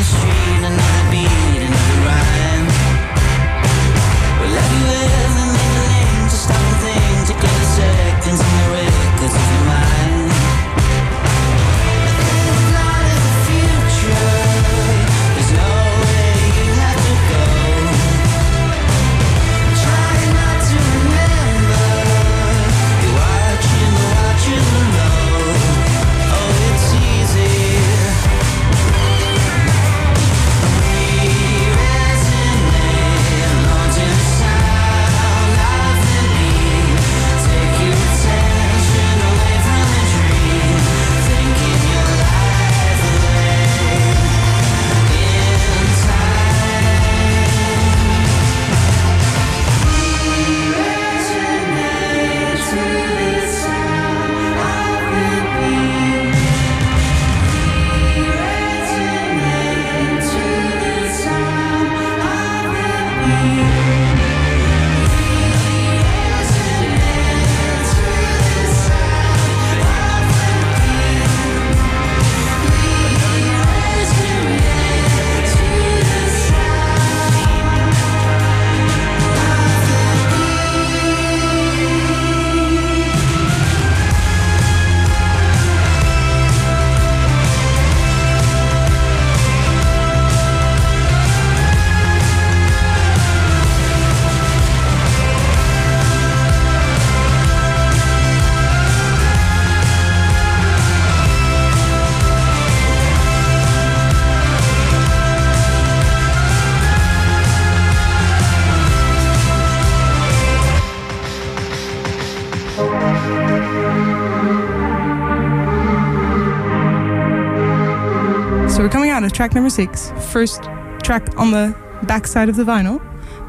[119.42, 120.62] Track number six, first
[121.02, 121.74] track on the
[122.04, 123.00] back side of the vinyl.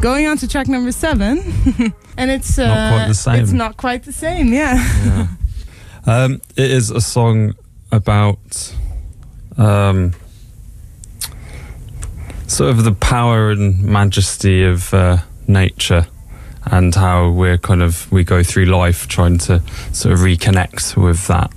[0.02, 1.38] Going on to track number seven,
[2.18, 3.44] and it's uh, Not quite the same.
[3.44, 4.74] It's not quite the same, yeah.
[5.06, 5.28] Yeah.
[6.08, 7.54] Um, it is a song
[7.92, 8.76] about
[9.56, 10.14] um,
[12.48, 15.18] sort of the power and majesty of uh,
[15.48, 16.08] nature
[16.66, 21.28] and how we're kind of we go through life trying to sort of reconnect with
[21.28, 21.54] that.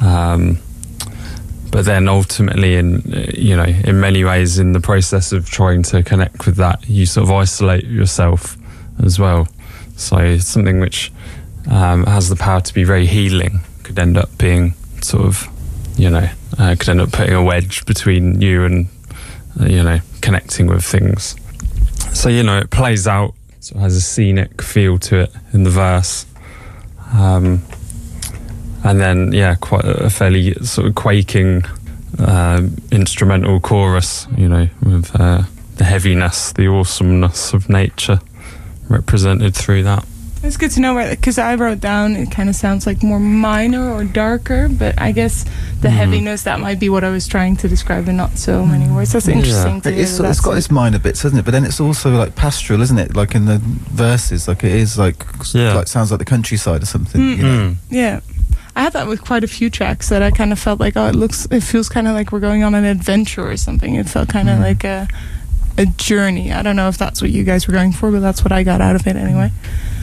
[0.00, 0.60] Um,
[1.70, 5.82] but then ultimately, in uh, you know, in many ways, in the process of trying
[5.84, 8.56] to connect with that, you sort of isolate yourself
[9.02, 9.48] as well.
[9.96, 11.12] So something which
[11.70, 15.48] um, has the power to be very healing could end up being sort of,
[15.96, 18.88] you know, uh, could end up putting a wedge between you and,
[19.60, 21.36] uh, you know, connecting with things.
[22.12, 25.64] So, you know, it plays out, sort of has a scenic feel to it in
[25.64, 26.26] the verse.
[27.12, 27.62] Um,
[28.84, 31.64] and then, yeah, quite a fairly sort of quaking
[32.18, 35.42] uh, instrumental chorus, you know, with uh,
[35.76, 38.20] the heaviness, the awesomeness of nature
[38.88, 40.04] represented through that.
[40.42, 43.90] It's good to know because I wrote down it kind of sounds like more minor
[43.92, 45.44] or darker, but I guess
[45.82, 45.92] the Mhm.
[45.92, 49.12] heaviness that might be what I was trying to describe in not so many words.
[49.12, 49.34] That's Yeah.
[49.34, 50.02] interesting to hear.
[50.04, 51.44] It's, that it's got its minor bits, hasn't it?
[51.44, 53.14] But then it's also like pastoral, isn't it?
[53.14, 53.60] Like in the
[53.92, 55.74] verses, like it is like Yeah.
[55.74, 57.20] like sounds like the countryside or something.
[57.20, 57.36] Mm.
[57.36, 57.58] You know?
[57.58, 57.76] Mm.
[57.90, 58.20] Yeah.
[58.76, 61.06] I had that with quite a few tracks that I kind of felt like, oh,
[61.06, 63.94] it looks, it feels kind of like we're going on an adventure or something.
[63.96, 64.62] It felt kind of Mm.
[64.62, 65.08] like a,
[65.78, 66.52] a journey.
[66.52, 68.62] I don't know if that's what you guys were going for, but that's what I
[68.62, 69.50] got out of it anyway.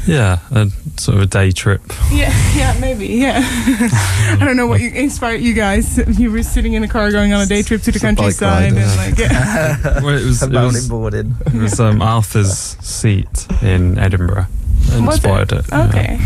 [0.06, 1.82] Yeah, a sort of a day trip.
[2.12, 3.40] Yeah, yeah, maybe, yeah.
[3.44, 5.98] I don't know what you, inspired you guys.
[6.18, 8.08] You were sitting in a car going on a day trip to the It's a
[8.08, 10.00] bike countryside, ride, and like, yeah.
[10.02, 11.36] well, it was, it was, boarding.
[11.46, 14.48] it was um, Arthur's seat in Edinburgh
[14.88, 15.28] that Was it?
[15.28, 15.66] inspired it.
[15.70, 15.88] yeah.
[15.88, 16.18] Okay.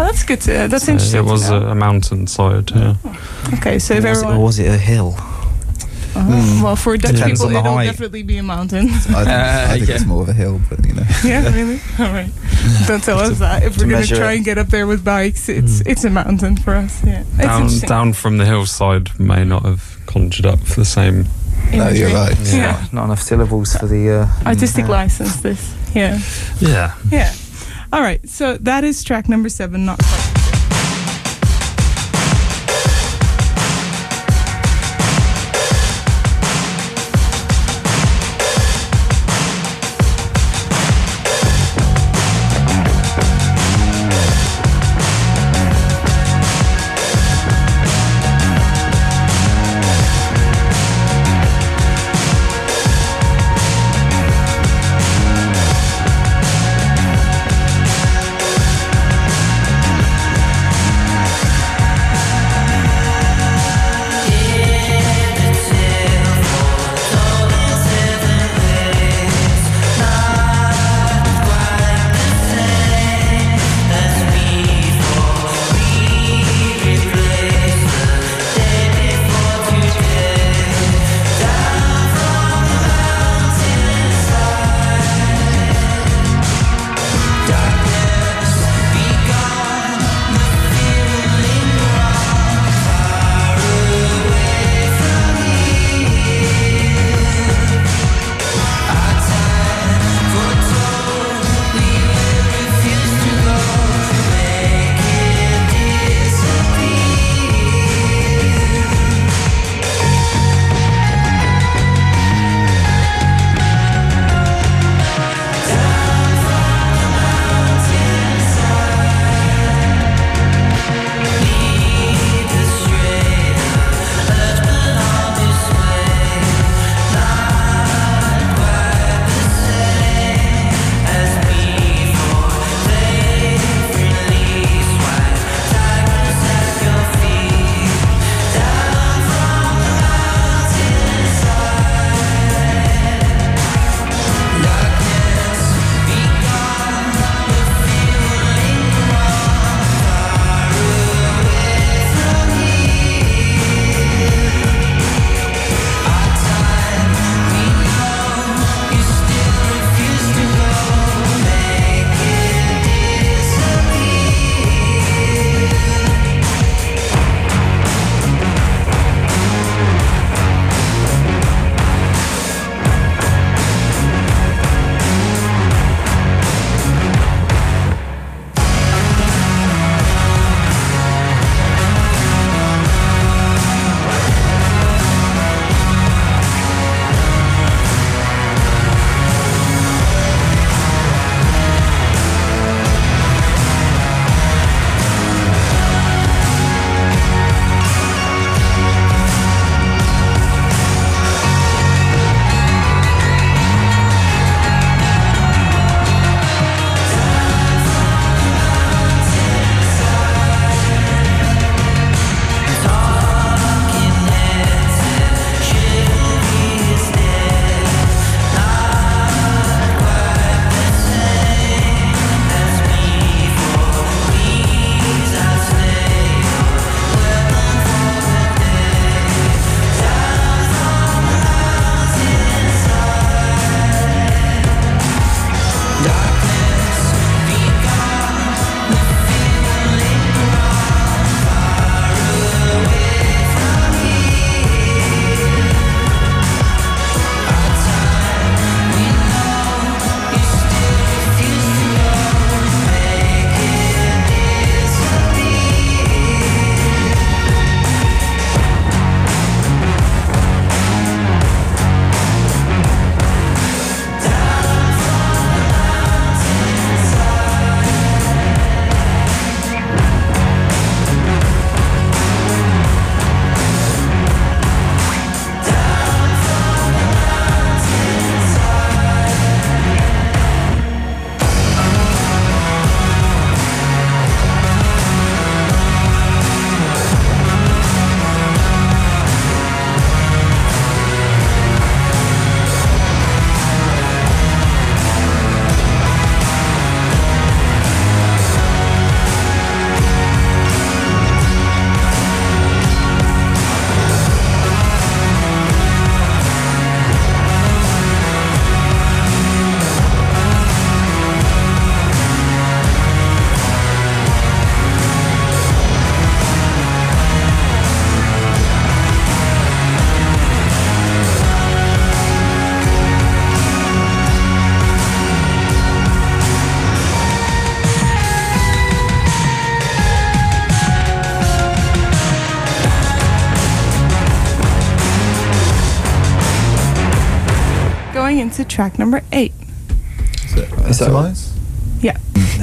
[0.00, 0.40] Oh, that's good.
[0.42, 1.20] To, that's So interesting.
[1.20, 1.68] It was to a, know.
[1.68, 2.70] a mountainside.
[2.70, 2.94] Yeah.
[3.54, 3.78] okay.
[3.78, 5.14] So if was, everyone, or was it a hill?
[5.18, 5.34] uh
[6.14, 6.62] Mm.
[6.62, 7.84] well, for Dutch Depends people, on the it'll height.
[7.86, 8.88] definitely be a mountain.
[8.88, 9.94] I think, I think yeah.
[9.96, 11.02] it's more of a hill, but you know.
[11.24, 11.80] yeah, really.
[11.98, 12.30] All right.
[12.88, 13.62] Don't tell us that.
[13.62, 14.36] If we're gonna try it.
[14.36, 15.86] and get up there with bikes, it's Mm.
[15.92, 17.04] it's a mountain for us.
[17.04, 17.22] Yeah.
[17.36, 17.88] Down, interesting.
[17.88, 21.26] down from the hillside may not have conjured up for the same.
[21.72, 22.36] No, you're right.
[22.52, 22.72] Yeah.
[22.72, 25.36] Not, not enough syllables for the uh, Artistic uh, license.
[25.42, 25.74] This.
[25.94, 26.18] Yeah.
[26.60, 26.94] Yeah.
[27.10, 27.32] Yeah.
[27.92, 28.26] All right.
[28.28, 29.84] So that is track number seven.
[29.86, 30.37] Not quite.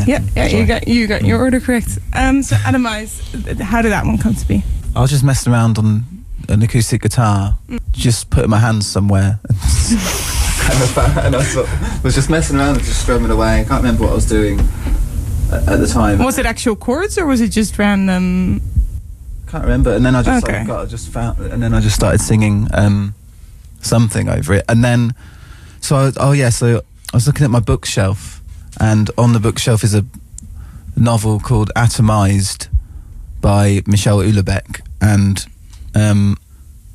[0.06, 0.47] Yeah, yeah.
[0.47, 1.99] You got you got your order correct.
[2.14, 4.64] Um, so Atomize, th- how did that one come to be?
[4.95, 6.06] I was just messing around on
[6.49, 7.58] an acoustic guitar,
[7.91, 9.39] just putting my hands somewhere.
[9.49, 9.58] and
[10.84, 13.62] I found- and I sort of was just messing around and just strumming away.
[13.62, 14.60] I can't remember what I was doing
[15.51, 16.20] at, at the time.
[16.20, 18.62] Was it actual chords or was it just random?
[19.47, 19.93] I can't remember.
[19.93, 20.60] And then I just Okay.
[20.60, 23.14] like, got, I just found, and then I just started singing um,
[23.82, 24.66] something over it.
[24.70, 25.14] And then,
[25.82, 26.78] so I, oh yeah, so
[27.14, 28.41] I was looking at my bookshelf,
[28.80, 30.05] and on the bookshelf is a
[30.95, 32.67] novel called Atomized
[33.41, 35.45] by Michel Houellebecq, and
[35.93, 36.38] um,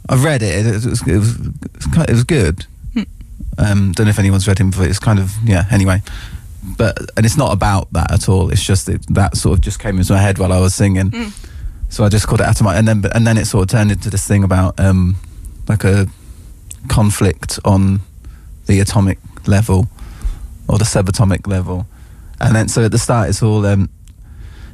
[0.09, 0.67] I read it.
[0.67, 2.67] It, was it was it was, it good.
[3.59, 5.67] Um, don't know if anyone's read him, but it's kind of yeah.
[5.71, 6.03] Anyway,
[6.77, 8.51] but and it's not about that at all.
[8.51, 11.33] It's just that that sort of just came into my head while I was singing.
[11.89, 14.11] So I just called it Atomized, and then and then it sort of turned into
[14.11, 15.17] this thing about um,
[15.69, 16.07] like a
[16.89, 18.01] conflict on
[18.67, 19.89] the atomic level
[20.71, 21.87] or the subatomic level,
[22.41, 23.91] and then so at the start it's all um,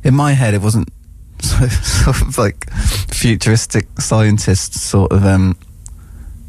[0.04, 0.88] in my head it wasn't
[1.40, 2.70] sort of like
[3.12, 5.56] futuristic scientists sort of um,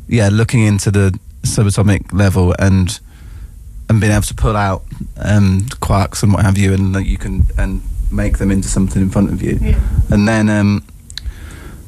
[0.07, 2.99] yeah looking into the subatomic level and
[3.89, 4.83] and being able to pull out
[5.17, 7.81] um, quarks and what have you, and that you can and
[8.11, 9.75] make them into something in front of you,
[10.11, 10.85] and then um,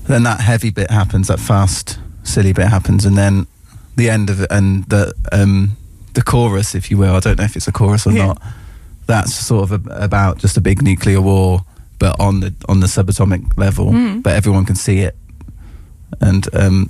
[0.08, 3.48] then that heavy bit happens, that fast silly bit happens, and then
[3.96, 5.76] the end of it and the um,
[6.20, 7.16] the chorus, if you will.
[7.16, 8.28] I don't know if it's a chorus or Yeah.
[8.28, 8.42] not.
[9.08, 11.62] That's sort of a, about just a big nuclear war,
[11.98, 14.22] but on the on the subatomic level, Mm.
[14.24, 15.16] but everyone can see it,
[16.22, 16.90] and um,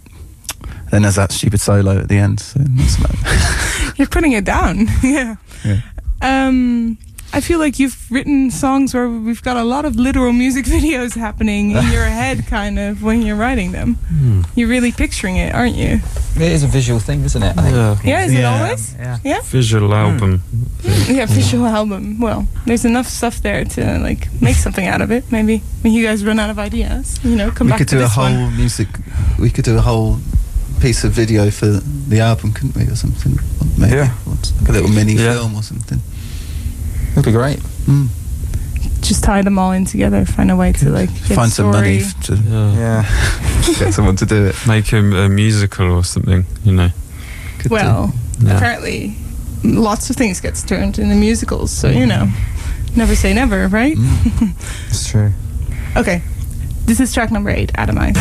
[0.91, 2.39] then there's that stupid solo at the end.
[2.39, 2.59] So
[3.95, 4.88] You're putting it down.
[5.03, 5.36] yeah.
[5.65, 5.82] Yeah.
[6.21, 6.97] Um,
[7.32, 11.15] I feel like you've written songs where we've got a lot of literal music videos
[11.15, 13.95] happening in your head, kind of when you're writing them.
[13.95, 14.41] Hmm.
[14.55, 15.99] You're really picturing it, aren't you?
[16.36, 17.57] It is a visual thing, isn't it?
[17.57, 17.75] I think.
[17.75, 17.97] Yeah.
[18.03, 18.63] Yeah, is it Yeah.
[18.63, 18.95] always?
[18.95, 19.17] Yeah.
[19.23, 19.41] Yeah.
[19.41, 19.93] Visual hmm.
[19.93, 20.41] album.
[21.07, 22.19] Yeah, visual album.
[22.19, 25.32] Well, there's enough stuff there to like make something out of it.
[25.32, 28.01] Maybe when you guys run out of ideas, you know, come we back could do
[28.01, 28.55] a whole one.
[28.57, 28.88] music.
[29.38, 30.17] We could do a whole
[30.82, 33.38] piece of video for the album, couldn't we, or something?
[33.77, 33.97] Maybe.
[33.97, 34.15] Yeah.
[34.25, 35.34] Once, like a little mini Yeah.
[35.34, 36.01] film or something.
[37.12, 37.60] It'd be great.
[37.88, 38.07] Mm.
[39.01, 40.26] Just tie them all in together.
[40.26, 42.74] Find a way to like get Find some money to Yeah.
[42.78, 43.74] Yeah.
[43.80, 44.55] get someone to do it.
[44.68, 46.89] Make him a musical or something, you know.
[47.60, 47.72] Could.
[47.72, 48.55] Well, Yeah.
[48.57, 49.16] apparently,
[49.64, 51.72] lots of things gets turned into musicals.
[51.72, 52.28] So you know,
[52.95, 53.97] never say never, right?
[53.97, 54.51] Mm.
[54.89, 55.32] It's true.
[55.97, 56.22] Okay,
[56.86, 58.16] this is track number eight, Atomize.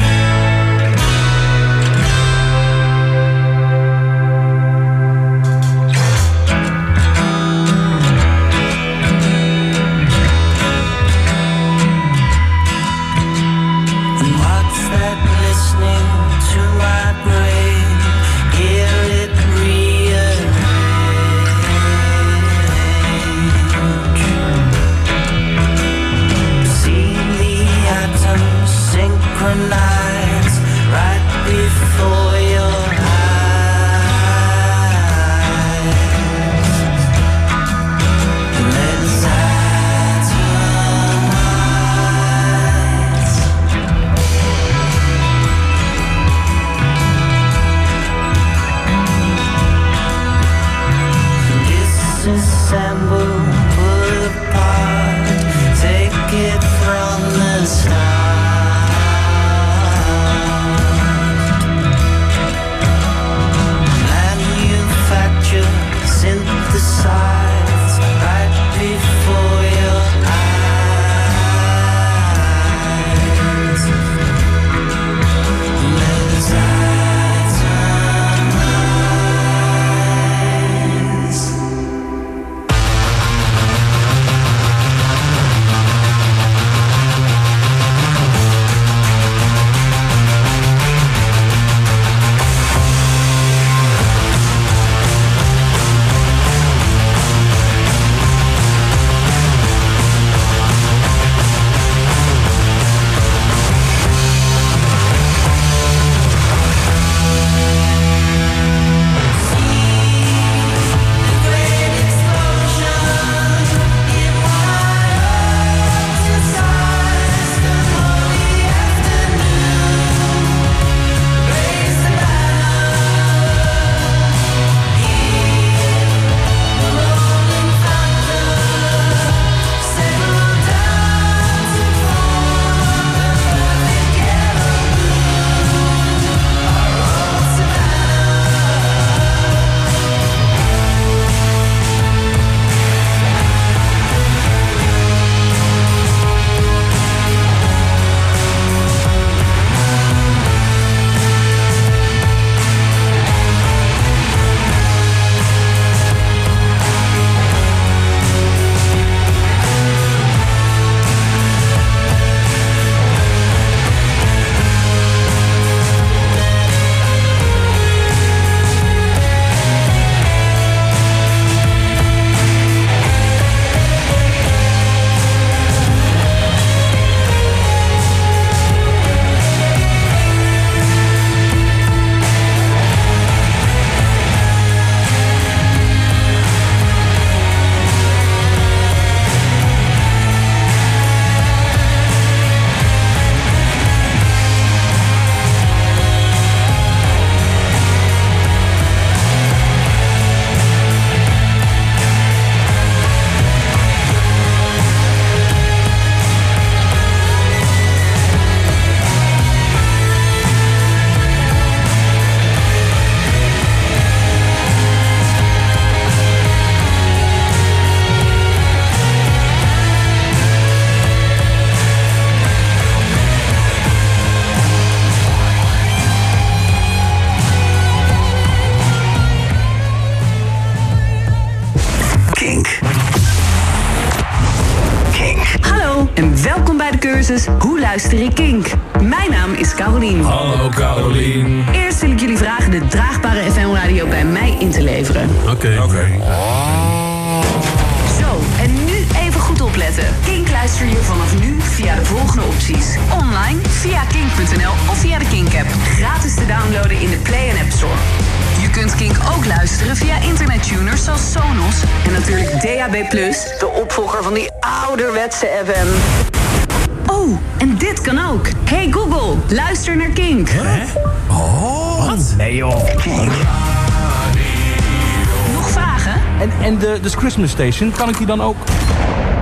[276.69, 278.57] En, de, de Christmas Station, kan ik die dan ook?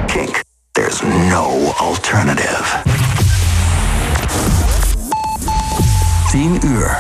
[0.07, 0.41] Kink.
[0.73, 2.83] There's no alternative.
[6.31, 6.99] 10 uur.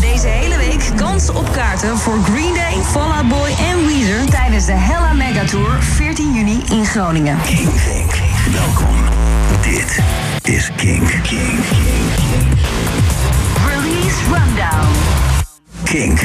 [0.00, 4.66] Deze hele week kans op kaarten voor Green Day, Fall Out Boy en Weezer tijdens
[4.66, 7.38] de Hella Megatour 14 juni in Groningen.
[7.44, 8.12] King Kink.
[8.52, 8.94] Welkom.
[9.60, 9.98] Dit
[10.42, 11.08] is Kink.
[11.22, 11.64] Kink.
[13.66, 14.88] Release Rundown.
[15.84, 16.20] Kink.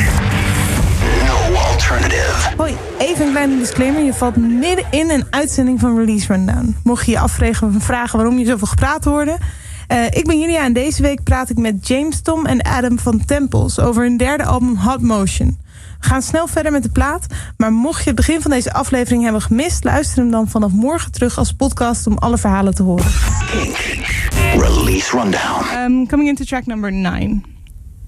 [1.75, 2.53] Alternative.
[2.57, 4.03] Hoi, even een kleine disclaimer.
[4.03, 6.75] Je valt midden in een uitzending van Release Rundown.
[6.83, 9.37] Mocht je je afvragen of vragen waarom je zoveel gepraat hoorde.
[9.87, 13.25] Eh, ik ben Julia en deze week praat ik met James Tom en Adam van
[13.25, 15.57] Tempels over hun derde album Hot Motion.
[15.99, 17.25] We gaan snel verder met de plaat,
[17.57, 21.11] maar mocht je het begin van deze aflevering hebben gemist, luister hem dan vanaf morgen
[21.11, 23.11] terug als podcast om alle verhalen te horen.
[24.57, 25.77] Release Rundown.
[25.77, 27.41] Um, coming into track number nine,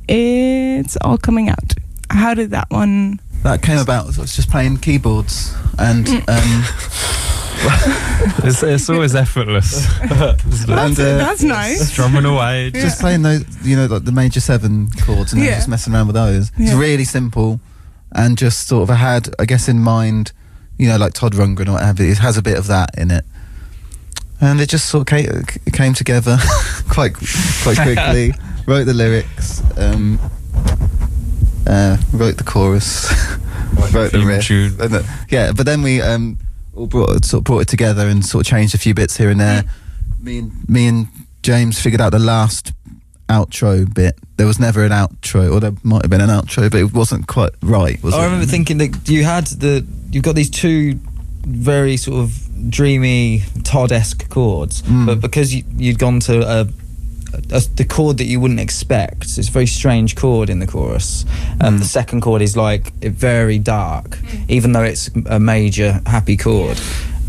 [0.05, 1.74] it's all coming out.
[2.07, 3.20] How did that one?
[3.43, 4.05] That came about.
[4.17, 6.63] I was just playing keyboards, and um,
[8.43, 9.88] It's, it's always effortless.
[10.01, 10.11] and
[10.99, 11.91] uh, That's nice.
[11.91, 12.65] Strumming away.
[12.73, 12.81] Yeah.
[12.81, 15.55] just playing those, you know, like the major seven chords, and then Yeah.
[15.55, 16.51] just messing around with those.
[16.57, 17.59] It's really simple,
[18.11, 20.31] and just sort of I had, I guess, in mind,
[20.77, 22.03] you know, like Todd Rundgren or whatever.
[22.03, 23.25] It has a bit of that in it,
[24.41, 26.38] and it just sort of came, came together
[26.89, 27.13] quite
[27.63, 28.33] quite quickly.
[28.67, 30.19] wrote the lyrics, um,
[31.68, 33.09] uh, wrote the chorus,
[33.93, 34.45] wrote the theme riff.
[34.45, 34.76] tune.
[34.80, 36.38] And the- yeah, but then we um,
[36.76, 39.30] all brought sort of brought it together and sort of changed a few bits here
[39.30, 39.63] and there.
[40.20, 41.07] Me and me and
[41.43, 42.74] James figured out the last
[43.30, 44.18] outro bit.
[44.38, 47.28] There was never an outro, or there might have been an outro, but it wasn't
[47.28, 48.01] quite right.
[48.03, 48.18] Was it?
[48.18, 48.26] I it?
[48.26, 50.99] remember thinking that you had the you've got these two
[51.45, 55.05] very sort of dreamy Todd-esque chords, Mm.
[55.05, 56.68] but because you, you'd gone to a,
[57.51, 61.25] a, the chord that you wouldn't expect, it's a very strange chord in the chorus.
[61.61, 64.17] Um, The second chord is like very dark,
[64.47, 66.79] even though it's a major happy chord,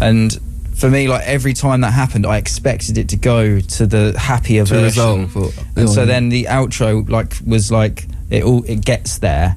[0.00, 0.36] and.
[0.78, 4.64] For me, like every time that happened, I expected it to go to the happier
[4.64, 5.02] To version.
[5.34, 9.56] or- and so then the outro like was like it all it gets there,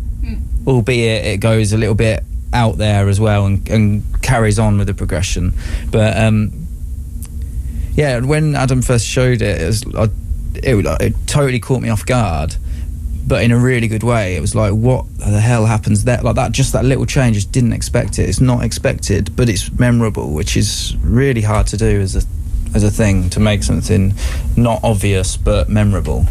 [0.65, 2.23] albeit it goes a little bit
[2.53, 5.53] out there as well and, and carries on with the progression.
[5.91, 6.53] But um,
[7.93, 10.09] yeah, when Adam first showed it, it was I,
[10.55, 12.55] it, it totally caught me off guard,
[13.27, 14.35] but in a really good way.
[14.35, 16.21] It was like, what the hell happens there?
[16.21, 17.35] Like that, just that little change.
[17.35, 18.27] Just didn't expect it.
[18.29, 22.21] It's not expected, but it's memorable, which is really hard to do as a
[22.73, 24.13] as a thing to make something
[24.55, 26.25] not obvious but memorable.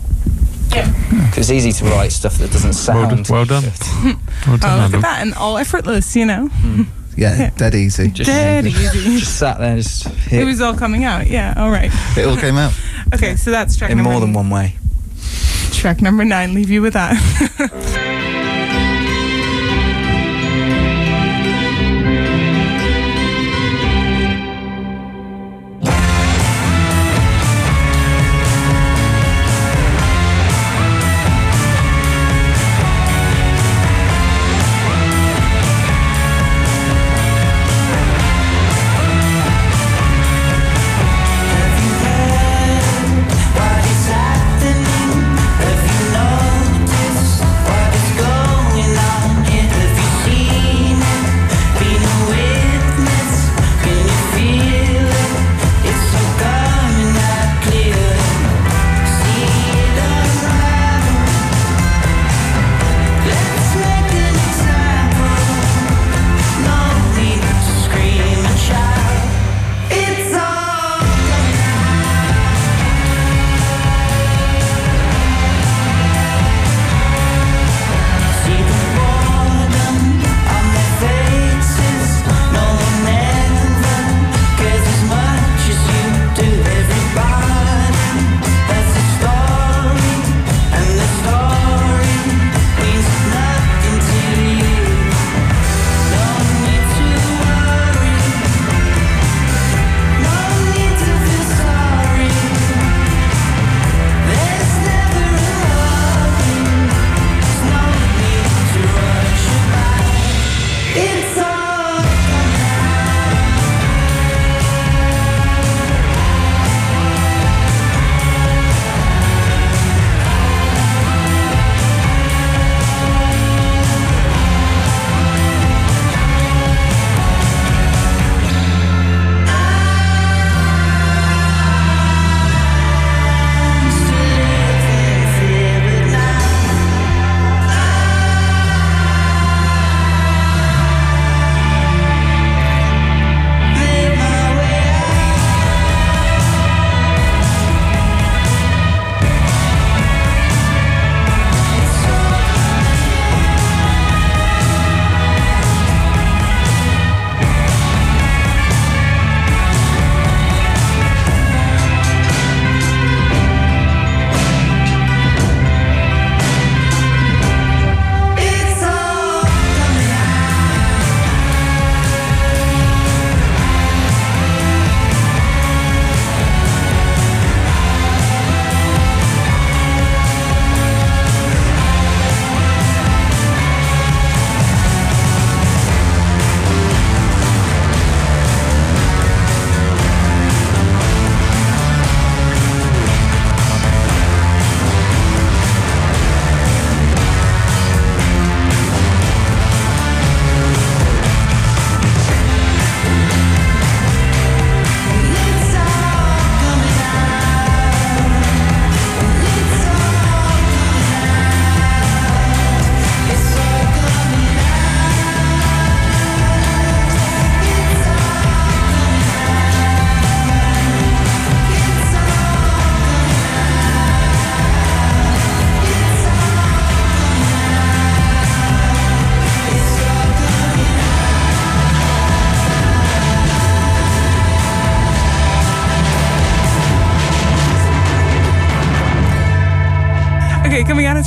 [0.73, 0.87] Yeah.
[1.27, 3.25] Because it's easy to write stuff that doesn't Well done.
[3.25, 3.29] sound.
[3.29, 3.65] Well done.
[4.47, 6.49] Well Oh, done, look at that, and all effortless, you know.
[6.55, 6.83] yeah, hmm.
[7.17, 7.51] Yeah.
[7.57, 8.09] dead easy.
[8.13, 9.19] Just- Dead easy.
[9.19, 11.27] Just sat there, just It was all coming out.
[11.27, 11.53] Yeah.
[11.59, 11.91] All right.
[12.17, 12.73] It all came out.
[13.15, 13.37] Okay.
[13.37, 14.77] So that's track in number more than one way.
[15.73, 16.55] Track number nine.
[16.55, 18.07] Leave you with that.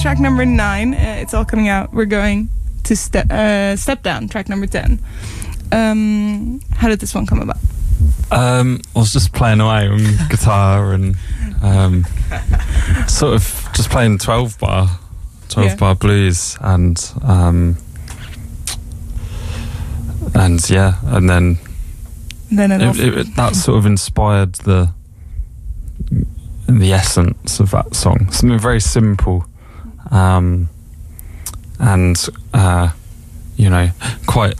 [0.04, 0.94] track number nine.
[0.94, 1.94] Uh, it's all coming out.
[1.94, 2.50] We're going
[2.84, 4.28] to step uh, step down.
[4.28, 5.00] Track number ten.
[5.72, 7.58] Um, how did this one come about?
[8.32, 10.00] Um, I was just playing away on
[10.30, 11.16] guitar and
[11.62, 12.06] um,
[13.08, 15.00] sort of just playing 12 bar,
[15.50, 15.76] 12 Yeah.
[15.78, 17.78] bar blues and um,
[20.36, 21.58] and yeah, and then
[22.52, 24.90] Then it, it, it, that sort of inspired the
[26.68, 28.32] the essence of that song.
[28.32, 29.46] Something very simple,
[30.14, 30.70] um,
[31.80, 32.92] and uh,
[33.58, 33.90] you know,
[34.26, 34.56] quite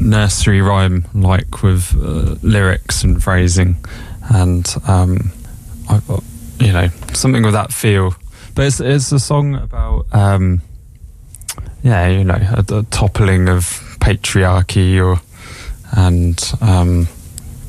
[0.00, 3.76] nursery rhyme like with uh, lyrics and phrasing,
[4.34, 5.30] and um,
[5.88, 6.00] I,
[6.58, 8.14] you know, something with that feel.
[8.54, 10.62] But it's it's a song about um,
[11.82, 13.64] yeah, you know, a, a toppling of
[14.00, 15.20] patriarchy or
[15.92, 17.08] and um,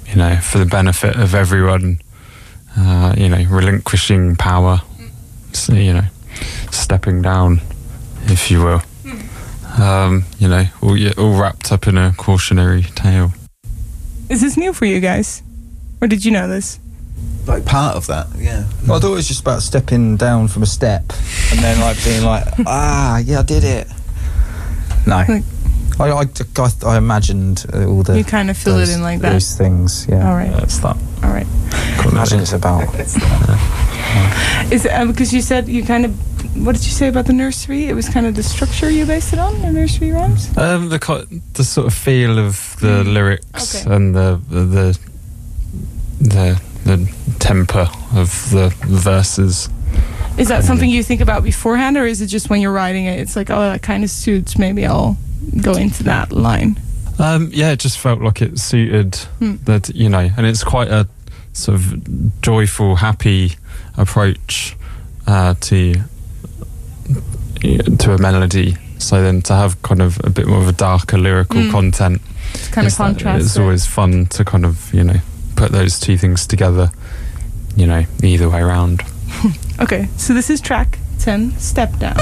[0.07, 1.99] you know, for the benefit of everyone,
[2.77, 4.81] uh, you know, relinquishing power,
[5.53, 6.03] so, you know,
[6.71, 7.61] stepping down,
[8.25, 8.81] if you will.
[9.81, 13.31] Um, you know, all, all wrapped up in a cautionary tale.
[14.29, 15.41] Is this new for you guys,
[16.01, 16.79] or did you know this?
[17.47, 18.65] Like part of that, yeah.
[18.87, 21.01] Well, I thought it was just about stepping down from a step
[21.51, 23.87] and then like being like, ah, yeah, I did it.
[25.07, 25.23] No.
[25.27, 25.43] Like-
[25.99, 28.17] I, I, I, I imagined uh, all the.
[28.17, 29.33] You kind of fill it in like that.
[29.33, 30.27] Those things, yeah.
[30.27, 30.97] All right, That's that.
[31.23, 31.45] all right.
[32.11, 32.83] Imagine it's about.
[34.71, 36.17] Is it, uh, because you said you kind of
[36.55, 37.85] what did you say about the nursery?
[37.87, 40.55] It was kind of the structure you based it on, the nursery rhymes.
[40.57, 43.93] Um, the co- the sort of feel of the lyrics Okay.
[43.95, 44.99] and the the
[46.19, 49.69] the the temper of the verses.
[50.37, 53.19] Is that something you think about beforehand, or is it just when you're writing it?
[53.19, 54.57] It's like, oh, that kind of suits.
[54.57, 55.17] Maybe I'll
[55.61, 56.79] go into that line.
[57.19, 59.55] Um, yeah, it just felt like it suited Hmm.
[59.65, 61.07] that, you know, and it's quite a
[61.53, 63.55] sort of joyful, happy
[63.97, 64.75] approach
[65.27, 65.95] uh, to
[67.61, 68.77] to a melody.
[68.97, 71.71] So then to have kind of a bit more of a darker lyrical Mm.
[71.71, 72.21] content,
[72.53, 73.45] It's kind of contrast.
[73.45, 75.19] It's always fun to kind of you know
[75.55, 76.91] put those two things together.
[77.75, 79.01] You know, either way around.
[79.79, 80.07] okay.
[80.17, 82.17] So this is track ten, step down.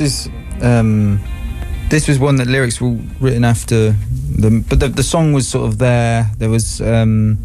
[0.00, 0.32] This is
[0.62, 1.20] um,
[1.90, 5.68] this was one that lyrics were written after the, but the, the song was sort
[5.68, 6.30] of there.
[6.38, 7.38] There was um,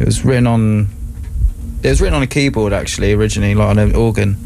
[0.00, 0.88] it was written on
[1.82, 4.36] it was written on a keyboard actually originally, like on an organ.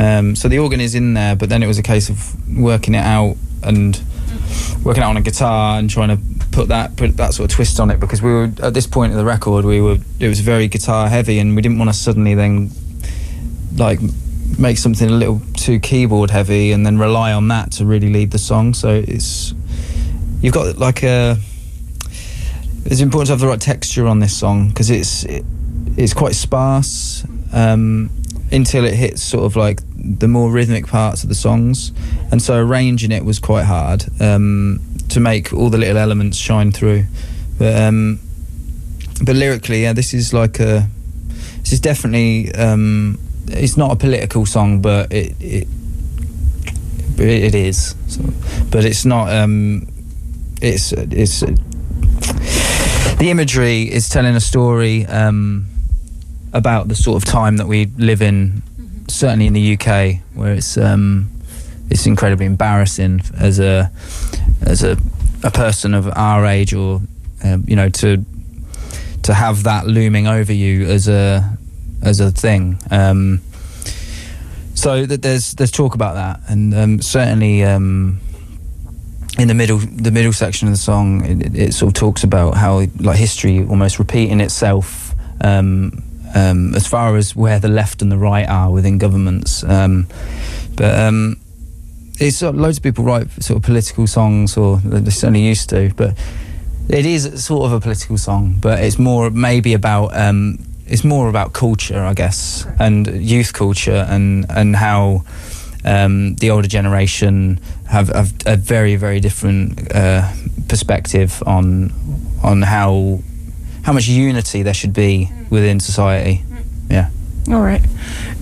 [0.00, 2.94] Um, so the organ is in there, but then it was a case of working
[2.94, 4.02] it out and
[4.82, 7.78] working out on a guitar and trying to put that put that sort of twist
[7.78, 10.40] on it because we were at this point of the record we were it was
[10.40, 12.70] very guitar heavy and we didn't want to suddenly then
[13.76, 14.00] like
[14.58, 18.30] make something a little too keyboard heavy and then rely on that to really lead
[18.30, 18.74] the song.
[18.74, 19.54] So it's
[20.40, 21.36] you've got like a
[22.84, 25.44] it's important to have the right texture on this song because it's it,
[25.96, 28.10] it's quite sparse um,
[28.50, 31.92] until it hits sort of like the more rhythmic parts of the songs.
[32.30, 34.80] And so arranging it was quite hard um,
[35.10, 37.04] to make all the little elements shine through.
[37.58, 38.18] But um,
[39.24, 40.88] but lyrically yeah this is like a
[41.60, 43.18] this is definitely um,
[43.52, 45.68] it's not a political song but it it,
[47.18, 47.94] it, is.
[48.08, 48.22] So,
[48.70, 49.86] but it's not um,
[50.60, 55.66] it's it's the imagery is telling a story um,
[56.52, 58.62] about the sort of time that we live in,
[59.08, 61.30] certainly in the UK, where it's um,
[61.90, 63.90] it's incredibly embarrassing as a
[64.62, 64.96] as a,
[65.44, 67.00] a person of our age, or
[67.44, 68.24] um, you know, to
[69.22, 71.56] to have that looming over you as a
[72.02, 72.78] as a thing.
[72.90, 73.40] Um,
[74.74, 77.64] so that there's there's talk about that, and um, certainly.
[77.64, 78.20] Um,
[79.38, 82.54] in the middle the middle section of the song it, it, sort of talks about
[82.54, 86.02] how like history almost repeating itself um,
[86.34, 90.06] um, as far as where the left and the right are within governments um,
[90.76, 90.94] but
[92.20, 95.90] it's of, loads of people write sort of political songs or they certainly used to
[95.96, 96.14] but
[96.90, 100.58] it is sort of a political song but it's more maybe about um,
[100.92, 105.24] it's more about culture I guess and youth culture and and how
[105.84, 107.58] um, the older generation
[107.88, 110.30] have, have a very very different uh,
[110.68, 111.92] perspective on
[112.42, 113.20] on how
[113.84, 116.44] how much unity there should be within society.
[116.88, 117.10] Yeah.
[117.48, 117.82] All right.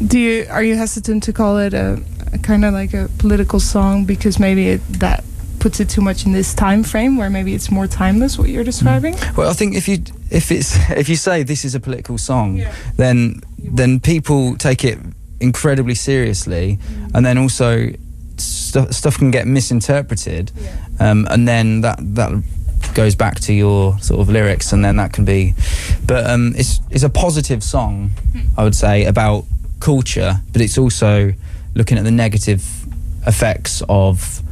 [0.07, 2.03] Do you are you hesitant to call it a,
[2.33, 5.25] a kind of like a political song because maybe it, that
[5.61, 8.65] puts it too much in this time frame where maybe it's more timeless what you're
[8.65, 9.15] describing?
[9.37, 9.99] Well, I think if you
[10.31, 12.73] if it's if you say this is a political song, Yeah.
[12.97, 14.99] then then people take it
[15.41, 16.79] incredibly seriously,
[17.15, 17.89] and then also
[18.37, 20.51] stu- stuff can get misinterpreted,
[20.99, 22.31] um, and then that that
[22.95, 25.55] goes back to your sort of lyrics, and then that can be.
[26.07, 28.11] But um, it's it's a positive song,
[28.57, 29.45] I would say, about
[29.81, 31.33] culture, but it's also
[31.75, 32.63] looking at the negative
[33.27, 34.43] effects of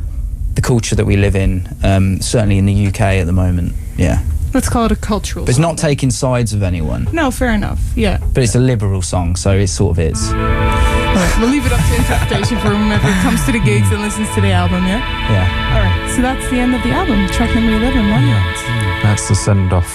[0.58, 3.72] the culture that we live in, um, certainly in the UK at the moment.
[3.96, 4.18] Yeah.
[4.52, 5.44] Let's call it a cultural.
[5.44, 7.06] But it's song not taking sides of anyone.
[7.12, 7.78] No, fair enough.
[7.94, 8.18] Yeah.
[8.34, 10.18] But it's a liberal song, so it sort of is.
[10.32, 11.34] All right.
[11.38, 14.40] We'll leave it up to interpretation for whomever comes to the gigs and listens to
[14.40, 14.82] the album.
[14.84, 14.98] Yeah.
[15.30, 15.46] Yeah.
[15.46, 16.16] All right.
[16.16, 17.28] So that's the end of the album.
[17.28, 18.06] Track number eleven.
[18.10, 18.62] Monuments.
[19.06, 19.94] That's the send off.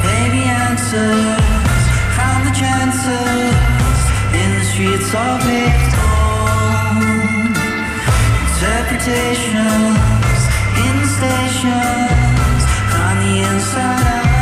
[0.00, 1.44] Baby answers
[2.16, 3.92] from the chances
[4.32, 6.13] in the streets of paved gold.
[9.06, 10.48] Interpretations
[10.78, 14.24] in stations from the inside.
[14.24, 14.33] of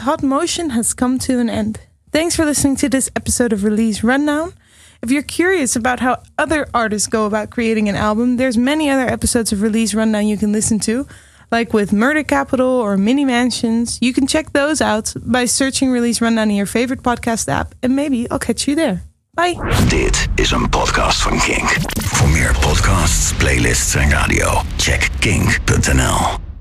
[0.00, 1.80] Hot Motion has come to an end.
[2.10, 4.52] Thanks for listening to this episode of Release Rundown.
[5.02, 9.06] If you're curious about how other artists go about creating an album, there's many other
[9.06, 11.06] episodes of Release Rundown you can listen to,
[11.50, 13.98] like with Murder Capital or Mini Mansions.
[14.00, 17.96] You can check those out by searching Release Rundown in your favorite podcast app, and
[17.96, 19.02] maybe I'll catch you there.
[19.34, 19.56] Bye.
[19.88, 21.76] Dit is een podcast van Kink.
[22.02, 26.51] Voor meer podcasts, playlists en radio, check kink.nl.